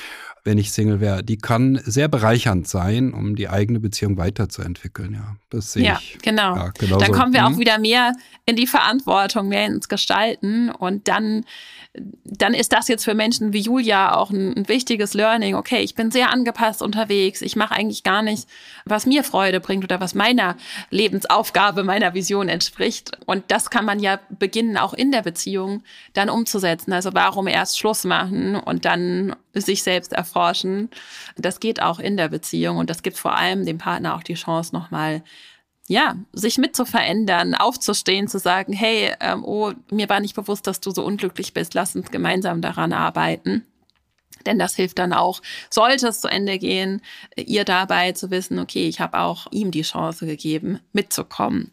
Wenn 0.45 0.59
ich 0.59 0.73
Single 0.73 1.01
wäre, 1.01 1.23
die 1.23 1.39
kann 1.39 1.81
sehr 1.85 2.09
bereichernd 2.09 2.69
sein, 2.69 3.13
um 3.13 3.37
die 3.37 3.49
eigene 3.49 3.81
Beziehung 3.81 4.17
weiterzuentwickeln. 4.17 5.15
Ja, 5.15 5.37
das 5.51 5.73
sehe 5.73 5.85
ja, 5.85 5.99
ich. 6.01 6.19
Genau. 6.23 6.55
Ja, 6.57 6.71
genau. 6.79 6.99
Dann 6.99 7.13
kommen 7.13 7.33
wir 7.33 7.47
auch 7.47 7.51
hm? 7.51 7.59
wieder 7.59 7.79
mehr 7.79 8.13
in 8.49 8.57
die 8.57 8.67
Verantwortung, 8.67 9.49
mehr 9.49 9.67
ins 9.67 9.91
Gestalten 9.91 10.71
und 10.71 11.07
dann 11.07 11.45
dann 12.25 12.55
ist 12.55 12.73
das 12.73 12.89
jetzt 12.89 13.05
für 13.05 13.15
Menschen 13.15 13.53
wie 13.53 13.61
Julia 13.61 14.15
auch 14.15 14.31
ein, 14.31 14.57
ein 14.57 14.69
wichtiges 14.69 15.15
Learning. 15.15 15.55
Okay, 15.55 15.81
ich 15.81 15.95
bin 15.95 16.11
sehr 16.11 16.31
angepasst 16.31 16.83
unterwegs. 16.83 17.43
Ich 17.43 17.57
mache 17.57 17.75
eigentlich 17.75 18.05
gar 18.05 18.23
nicht, 18.23 18.49
was 18.85 19.07
mir 19.07 19.25
Freude 19.25 19.59
bringt 19.61 19.85
oder 19.85 20.01
was 20.01 20.15
meiner 20.15 20.57
Lebensaufgabe, 20.91 21.85
meiner 21.85 22.15
Vision 22.15 22.49
entspricht. 22.49 23.13
Und 23.27 23.45
das 23.49 23.71
kann 23.71 23.85
man 23.85 24.01
ja 24.01 24.21
beginnen, 24.39 24.77
auch 24.77 24.95
in 24.95 25.11
der 25.11 25.23
Beziehung 25.23 25.83
dann 26.13 26.31
umzusetzen. 26.31 26.93
Also 26.93 27.15
warum 27.15 27.47
erst 27.47 27.79
Schluss 27.79 28.05
machen 28.05 28.55
und 28.55 28.85
dann 28.85 29.35
sich 29.55 29.83
selbst 29.83 30.13
erforschen. 30.13 30.91
Das 31.37 31.59
geht 31.59 31.83
auch 31.83 31.99
in 31.99 32.17
der 32.17 32.29
Beziehung 32.29 32.77
und 32.77 32.91
das 32.91 33.03
gibt 33.03 33.19
vor 33.19 33.37
allem 33.37 33.67
dem 33.67 33.79
Partner 33.79 34.15
auch 34.15 34.23
die 34.23 34.35
Chance, 34.35 34.75
nochmal 34.75 35.23
ja, 35.89 36.17
sich 36.33 36.59
mit 36.59 36.77
zu 36.77 36.85
verändern, 36.85 37.55
aufzustehen, 37.55 38.29
zu 38.29 38.39
sagen, 38.39 38.73
hey, 38.75 39.15
ähm, 39.21 39.43
oh, 39.45 39.73
mir 39.91 40.09
war 40.09 40.21
nicht 40.21 40.37
bewusst, 40.37 40.67
dass 40.67 40.81
du 40.81 40.91
so 40.91 41.05
unglücklich 41.05 41.55
bist, 41.55 41.75
lass 41.75 41.97
uns 41.97 42.11
gemeinsam 42.11 42.61
daran 42.61 42.93
arbeiten. 42.93 43.65
Denn 44.47 44.59
das 44.59 44.77
hilft 44.77 44.99
dann 44.99 45.13
auch, 45.13 45.41
sollte 45.71 46.09
es 46.09 46.21
zu 46.21 46.29
Ende 46.29 46.59
gehen, 46.59 47.01
ihr 47.37 47.65
dabei 47.65 48.13
zu 48.13 48.31
wissen, 48.31 48.59
okay, 48.59 48.87
ich 48.87 49.01
habe 49.01 49.19
auch 49.19 49.47
ihm 49.51 49.71
die 49.71 49.83
Chance 49.83 50.27
gegeben, 50.27 50.79
mitzukommen 50.93 51.73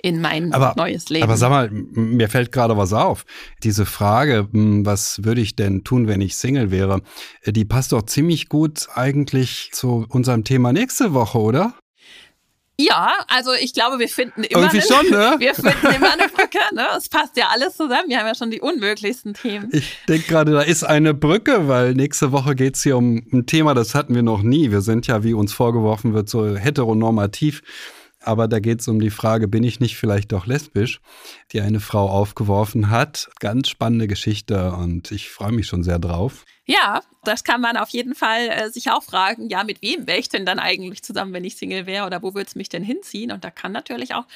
in 0.00 0.20
mein 0.20 0.52
aber, 0.52 0.74
neues 0.76 1.08
Leben. 1.10 1.24
Aber 1.24 1.36
sag 1.36 1.50
mal, 1.50 1.68
mir 1.70 2.28
fällt 2.28 2.52
gerade 2.52 2.76
was 2.76 2.92
auf. 2.92 3.26
Diese 3.62 3.86
Frage, 3.86 4.48
was 4.52 5.24
würde 5.24 5.40
ich 5.40 5.56
denn 5.56 5.84
tun, 5.84 6.06
wenn 6.06 6.20
ich 6.20 6.36
Single 6.36 6.70
wäre, 6.70 7.02
die 7.44 7.64
passt 7.64 7.92
doch 7.92 8.02
ziemlich 8.02 8.48
gut 8.48 8.88
eigentlich 8.94 9.70
zu 9.72 10.06
unserem 10.08 10.44
Thema 10.44 10.72
nächste 10.72 11.12
Woche, 11.12 11.38
oder? 11.38 11.74
Ja, 12.80 13.12
also 13.26 13.52
ich 13.52 13.72
glaube, 13.72 13.98
wir 13.98 14.08
finden 14.08 14.44
immer 14.44 14.72
Irgendwie 14.72 14.80
eine, 14.80 14.86
schon, 14.86 15.10
ne? 15.10 15.34
wir 15.40 15.54
finden 15.54 15.96
immer 15.96 16.12
eine 16.12 16.28
Brücke. 16.28 16.60
Ne? 16.72 16.86
Es 16.96 17.08
passt 17.08 17.36
ja 17.36 17.48
alles 17.52 17.76
zusammen. 17.76 18.08
Wir 18.08 18.20
haben 18.20 18.26
ja 18.26 18.36
schon 18.36 18.52
die 18.52 18.60
unmöglichsten 18.60 19.34
Themen. 19.34 19.68
Ich 19.72 19.96
denke 20.08 20.28
gerade, 20.28 20.52
da 20.52 20.60
ist 20.60 20.84
eine 20.84 21.12
Brücke, 21.12 21.66
weil 21.66 21.94
nächste 21.94 22.30
Woche 22.30 22.54
geht's 22.54 22.84
hier 22.84 22.96
um 22.96 23.26
ein 23.32 23.46
Thema, 23.46 23.74
das 23.74 23.96
hatten 23.96 24.14
wir 24.14 24.22
noch 24.22 24.42
nie. 24.42 24.70
Wir 24.70 24.80
sind 24.80 25.08
ja, 25.08 25.24
wie 25.24 25.34
uns 25.34 25.52
vorgeworfen 25.52 26.14
wird, 26.14 26.28
so 26.28 26.56
heteronormativ. 26.56 27.62
Aber 28.20 28.48
da 28.48 28.58
geht 28.58 28.80
es 28.80 28.88
um 28.88 29.00
die 29.00 29.10
Frage, 29.10 29.48
bin 29.48 29.64
ich 29.64 29.80
nicht 29.80 29.96
vielleicht 29.96 30.32
doch 30.32 30.46
lesbisch, 30.46 31.00
die 31.52 31.60
eine 31.60 31.80
Frau 31.80 32.08
aufgeworfen 32.08 32.90
hat. 32.90 33.28
Ganz 33.40 33.68
spannende 33.68 34.08
Geschichte 34.08 34.72
und 34.72 35.10
ich 35.10 35.30
freue 35.30 35.52
mich 35.52 35.66
schon 35.66 35.82
sehr 35.82 35.98
drauf. 35.98 36.44
Ja, 36.70 37.00
das 37.24 37.44
kann 37.44 37.62
man 37.62 37.78
auf 37.78 37.88
jeden 37.90 38.14
Fall 38.14 38.48
äh, 38.48 38.70
sich 38.70 38.90
auch 38.90 39.02
fragen, 39.02 39.48
ja, 39.48 39.64
mit 39.64 39.80
wem 39.80 40.06
wäre 40.06 40.18
ich 40.18 40.28
denn 40.28 40.44
dann 40.44 40.58
eigentlich 40.58 41.02
zusammen, 41.02 41.32
wenn 41.32 41.44
ich 41.44 41.56
Single 41.56 41.86
wäre 41.86 42.04
oder 42.04 42.22
wo 42.22 42.34
würde 42.34 42.46
es 42.46 42.56
mich 42.56 42.68
denn 42.68 42.82
hinziehen? 42.82 43.32
Und 43.32 43.42
da 43.42 43.50
kann 43.50 43.72
natürlich 43.72 44.14
auch 44.14 44.26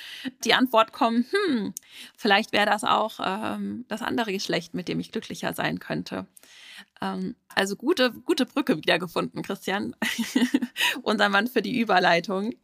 die 0.45 0.55
Antwort 0.55 0.93
kommen, 0.93 1.27
hm, 1.31 1.75
vielleicht 2.17 2.53
wäre 2.53 2.65
das 2.65 2.85
auch 2.85 3.21
ähm, 3.23 3.85
das 3.89 4.01
andere 4.01 4.33
Geschlecht, 4.33 4.73
mit 4.73 4.89
dem 4.89 4.99
ich 4.99 5.13
glücklicher 5.13 5.53
sein 5.53 5.79
könnte. 5.79 6.27
Ähm, 7.03 7.35
also 7.55 7.77
gute, 7.77 8.13
gute 8.13 8.47
Brücke 8.47 8.77
wiedergefunden, 8.77 9.43
Christian. 9.43 9.97
Unser 11.03 11.29
Mann 11.29 11.49
für 11.49 11.61
die 11.61 11.79
Überleitung. 11.79 12.55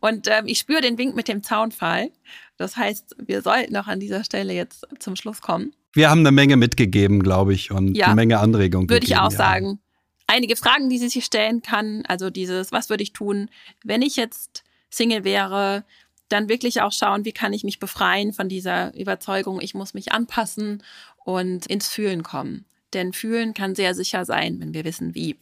Und 0.00 0.28
ähm, 0.28 0.46
ich 0.46 0.58
spüre 0.58 0.80
den 0.80 0.98
Wink 0.98 1.14
mit 1.14 1.28
dem 1.28 1.42
Zaunfall. 1.42 2.10
Das 2.56 2.76
heißt, 2.76 3.16
wir 3.24 3.42
sollten 3.42 3.72
noch 3.72 3.86
an 3.86 4.00
dieser 4.00 4.24
Stelle 4.24 4.52
jetzt 4.52 4.86
zum 4.98 5.16
Schluss 5.16 5.40
kommen. 5.40 5.72
Wir 5.92 6.10
haben 6.10 6.20
eine 6.20 6.32
Menge 6.32 6.56
mitgegeben, 6.56 7.22
glaube 7.22 7.54
ich, 7.54 7.70
und 7.70 7.96
ja, 7.96 8.06
eine 8.06 8.16
Menge 8.16 8.38
Anregungen. 8.38 8.90
Würde 8.90 9.06
ich 9.06 9.16
auch 9.16 9.30
ja. 9.30 9.36
sagen. 9.36 9.80
Einige 10.26 10.56
Fragen, 10.56 10.90
die 10.90 10.98
sie 10.98 11.08
sich 11.08 11.24
stellen 11.24 11.62
kann. 11.62 12.02
Also 12.06 12.30
dieses, 12.30 12.72
was 12.72 12.90
würde 12.90 13.02
ich 13.02 13.12
tun, 13.12 13.48
wenn 13.84 14.02
ich 14.02 14.16
jetzt 14.16 14.64
Single 14.90 15.24
wäre? 15.24 15.84
Dann 16.28 16.48
wirklich 16.48 16.82
auch 16.82 16.92
schauen, 16.92 17.24
wie 17.24 17.32
kann 17.32 17.52
ich 17.52 17.62
mich 17.62 17.78
befreien 17.78 18.32
von 18.32 18.48
dieser 18.48 18.92
Überzeugung, 18.96 19.60
ich 19.60 19.74
muss 19.74 19.94
mich 19.94 20.10
anpassen 20.10 20.82
und 21.24 21.66
ins 21.66 21.86
Fühlen 21.86 22.24
kommen. 22.24 22.64
Denn 22.94 23.12
fühlen 23.12 23.54
kann 23.54 23.74
sehr 23.74 23.94
sicher 23.94 24.24
sein, 24.24 24.60
wenn 24.60 24.74
wir 24.74 24.84
wissen, 24.84 25.14
wie. 25.14 25.36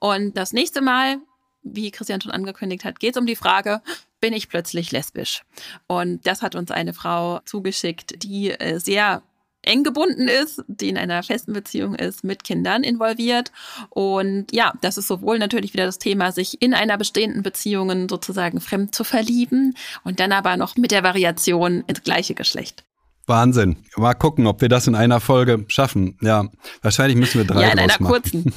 Und 0.00 0.36
das 0.36 0.52
nächste 0.52 0.80
Mal, 0.80 1.18
wie 1.62 1.90
Christian 1.90 2.20
schon 2.20 2.32
angekündigt 2.32 2.84
hat, 2.84 3.00
geht 3.00 3.14
es 3.14 3.20
um 3.20 3.26
die 3.26 3.36
Frage, 3.36 3.82
bin 4.20 4.32
ich 4.32 4.48
plötzlich 4.48 4.92
lesbisch? 4.92 5.44
Und 5.86 6.26
das 6.26 6.42
hat 6.42 6.54
uns 6.54 6.70
eine 6.70 6.94
Frau 6.94 7.40
zugeschickt, 7.44 8.22
die 8.22 8.50
äh, 8.50 8.78
sehr 8.78 9.22
eng 9.62 9.82
gebunden 9.82 10.28
ist, 10.28 10.62
die 10.66 10.88
in 10.88 10.96
einer 10.96 11.22
festen 11.22 11.52
Beziehung 11.52 11.94
ist, 11.94 12.24
mit 12.24 12.44
Kindern 12.44 12.84
involviert. 12.84 13.52
Und 13.90 14.52
ja, 14.52 14.72
das 14.80 14.98
ist 14.98 15.08
sowohl 15.08 15.38
natürlich 15.38 15.72
wieder 15.74 15.84
das 15.84 15.98
Thema, 15.98 16.32
sich 16.32 16.62
in 16.62 16.74
einer 16.74 16.96
bestehenden 16.96 17.42
Beziehung 17.42 18.08
sozusagen 18.08 18.60
fremd 18.60 18.94
zu 18.94 19.04
verlieben 19.04 19.76
und 20.04 20.20
dann 20.20 20.32
aber 20.32 20.56
noch 20.56 20.76
mit 20.76 20.90
der 20.90 21.02
Variation 21.02 21.84
ins 21.86 22.02
gleiche 22.02 22.34
Geschlecht. 22.34 22.84
Wahnsinn. 23.28 23.76
Mal 23.96 24.14
gucken, 24.14 24.46
ob 24.46 24.60
wir 24.60 24.68
das 24.68 24.86
in 24.86 24.94
einer 24.94 25.20
Folge 25.20 25.64
schaffen. 25.68 26.16
Ja, 26.20 26.46
wahrscheinlich 26.82 27.16
müssen 27.16 27.38
wir 27.38 27.46
drei 27.46 27.62
Ja, 27.62 27.68
in 27.72 27.78
einer 27.78 27.94
machen. 28.00 28.06
kurzen. 28.06 28.54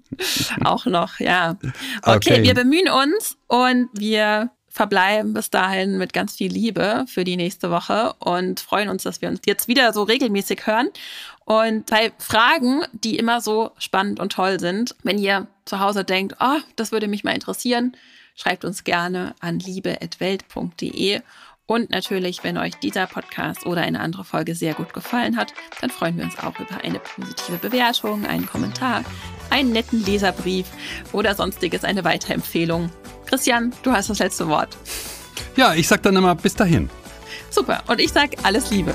Auch 0.64 0.86
noch, 0.86 1.20
ja. 1.20 1.56
Okay, 2.02 2.16
okay, 2.16 2.42
wir 2.42 2.54
bemühen 2.54 2.88
uns 2.88 3.36
und 3.46 3.88
wir 3.92 4.50
verbleiben 4.68 5.32
bis 5.34 5.50
dahin 5.50 5.98
mit 5.98 6.12
ganz 6.12 6.34
viel 6.34 6.52
Liebe 6.52 7.04
für 7.08 7.24
die 7.24 7.36
nächste 7.36 7.70
Woche 7.70 8.14
und 8.20 8.60
freuen 8.60 8.88
uns, 8.88 9.02
dass 9.02 9.20
wir 9.20 9.28
uns 9.28 9.40
jetzt 9.46 9.66
wieder 9.66 9.92
so 9.92 10.04
regelmäßig 10.04 10.66
hören. 10.66 10.88
Und 11.44 11.86
bei 11.86 12.12
Fragen, 12.18 12.82
die 12.92 13.16
immer 13.18 13.40
so 13.40 13.72
spannend 13.78 14.20
und 14.20 14.32
toll 14.32 14.60
sind, 14.60 14.94
wenn 15.02 15.18
ihr 15.18 15.48
zu 15.64 15.80
Hause 15.80 16.04
denkt, 16.04 16.36
oh, 16.40 16.58
das 16.76 16.92
würde 16.92 17.08
mich 17.08 17.24
mal 17.24 17.34
interessieren, 17.34 17.96
schreibt 18.36 18.64
uns 18.64 18.84
gerne 18.84 19.34
an 19.40 19.58
liebe.welt.de 19.58 21.20
und 21.68 21.90
natürlich, 21.90 22.42
wenn 22.44 22.56
euch 22.56 22.74
dieser 22.76 23.06
Podcast 23.06 23.66
oder 23.66 23.82
eine 23.82 24.00
andere 24.00 24.24
Folge 24.24 24.54
sehr 24.54 24.72
gut 24.72 24.94
gefallen 24.94 25.36
hat, 25.36 25.52
dann 25.82 25.90
freuen 25.90 26.16
wir 26.16 26.24
uns 26.24 26.38
auch 26.38 26.58
über 26.58 26.82
eine 26.82 26.98
positive 26.98 27.58
Bewertung, 27.58 28.24
einen 28.24 28.46
Kommentar, 28.46 29.04
einen 29.50 29.72
netten 29.72 30.02
Leserbrief 30.02 30.66
oder 31.12 31.34
sonstiges, 31.34 31.84
eine 31.84 32.04
Weiterempfehlung. 32.04 32.90
Christian, 33.26 33.74
du 33.82 33.92
hast 33.92 34.08
das 34.08 34.18
letzte 34.18 34.48
Wort. 34.48 34.78
Ja, 35.56 35.74
ich 35.74 35.86
sag 35.86 36.02
dann 36.02 36.16
immer 36.16 36.34
bis 36.34 36.54
dahin. 36.54 36.88
Super. 37.50 37.82
Und 37.86 38.00
ich 38.00 38.12
sag 38.12 38.30
alles 38.44 38.70
Liebe. 38.70 38.94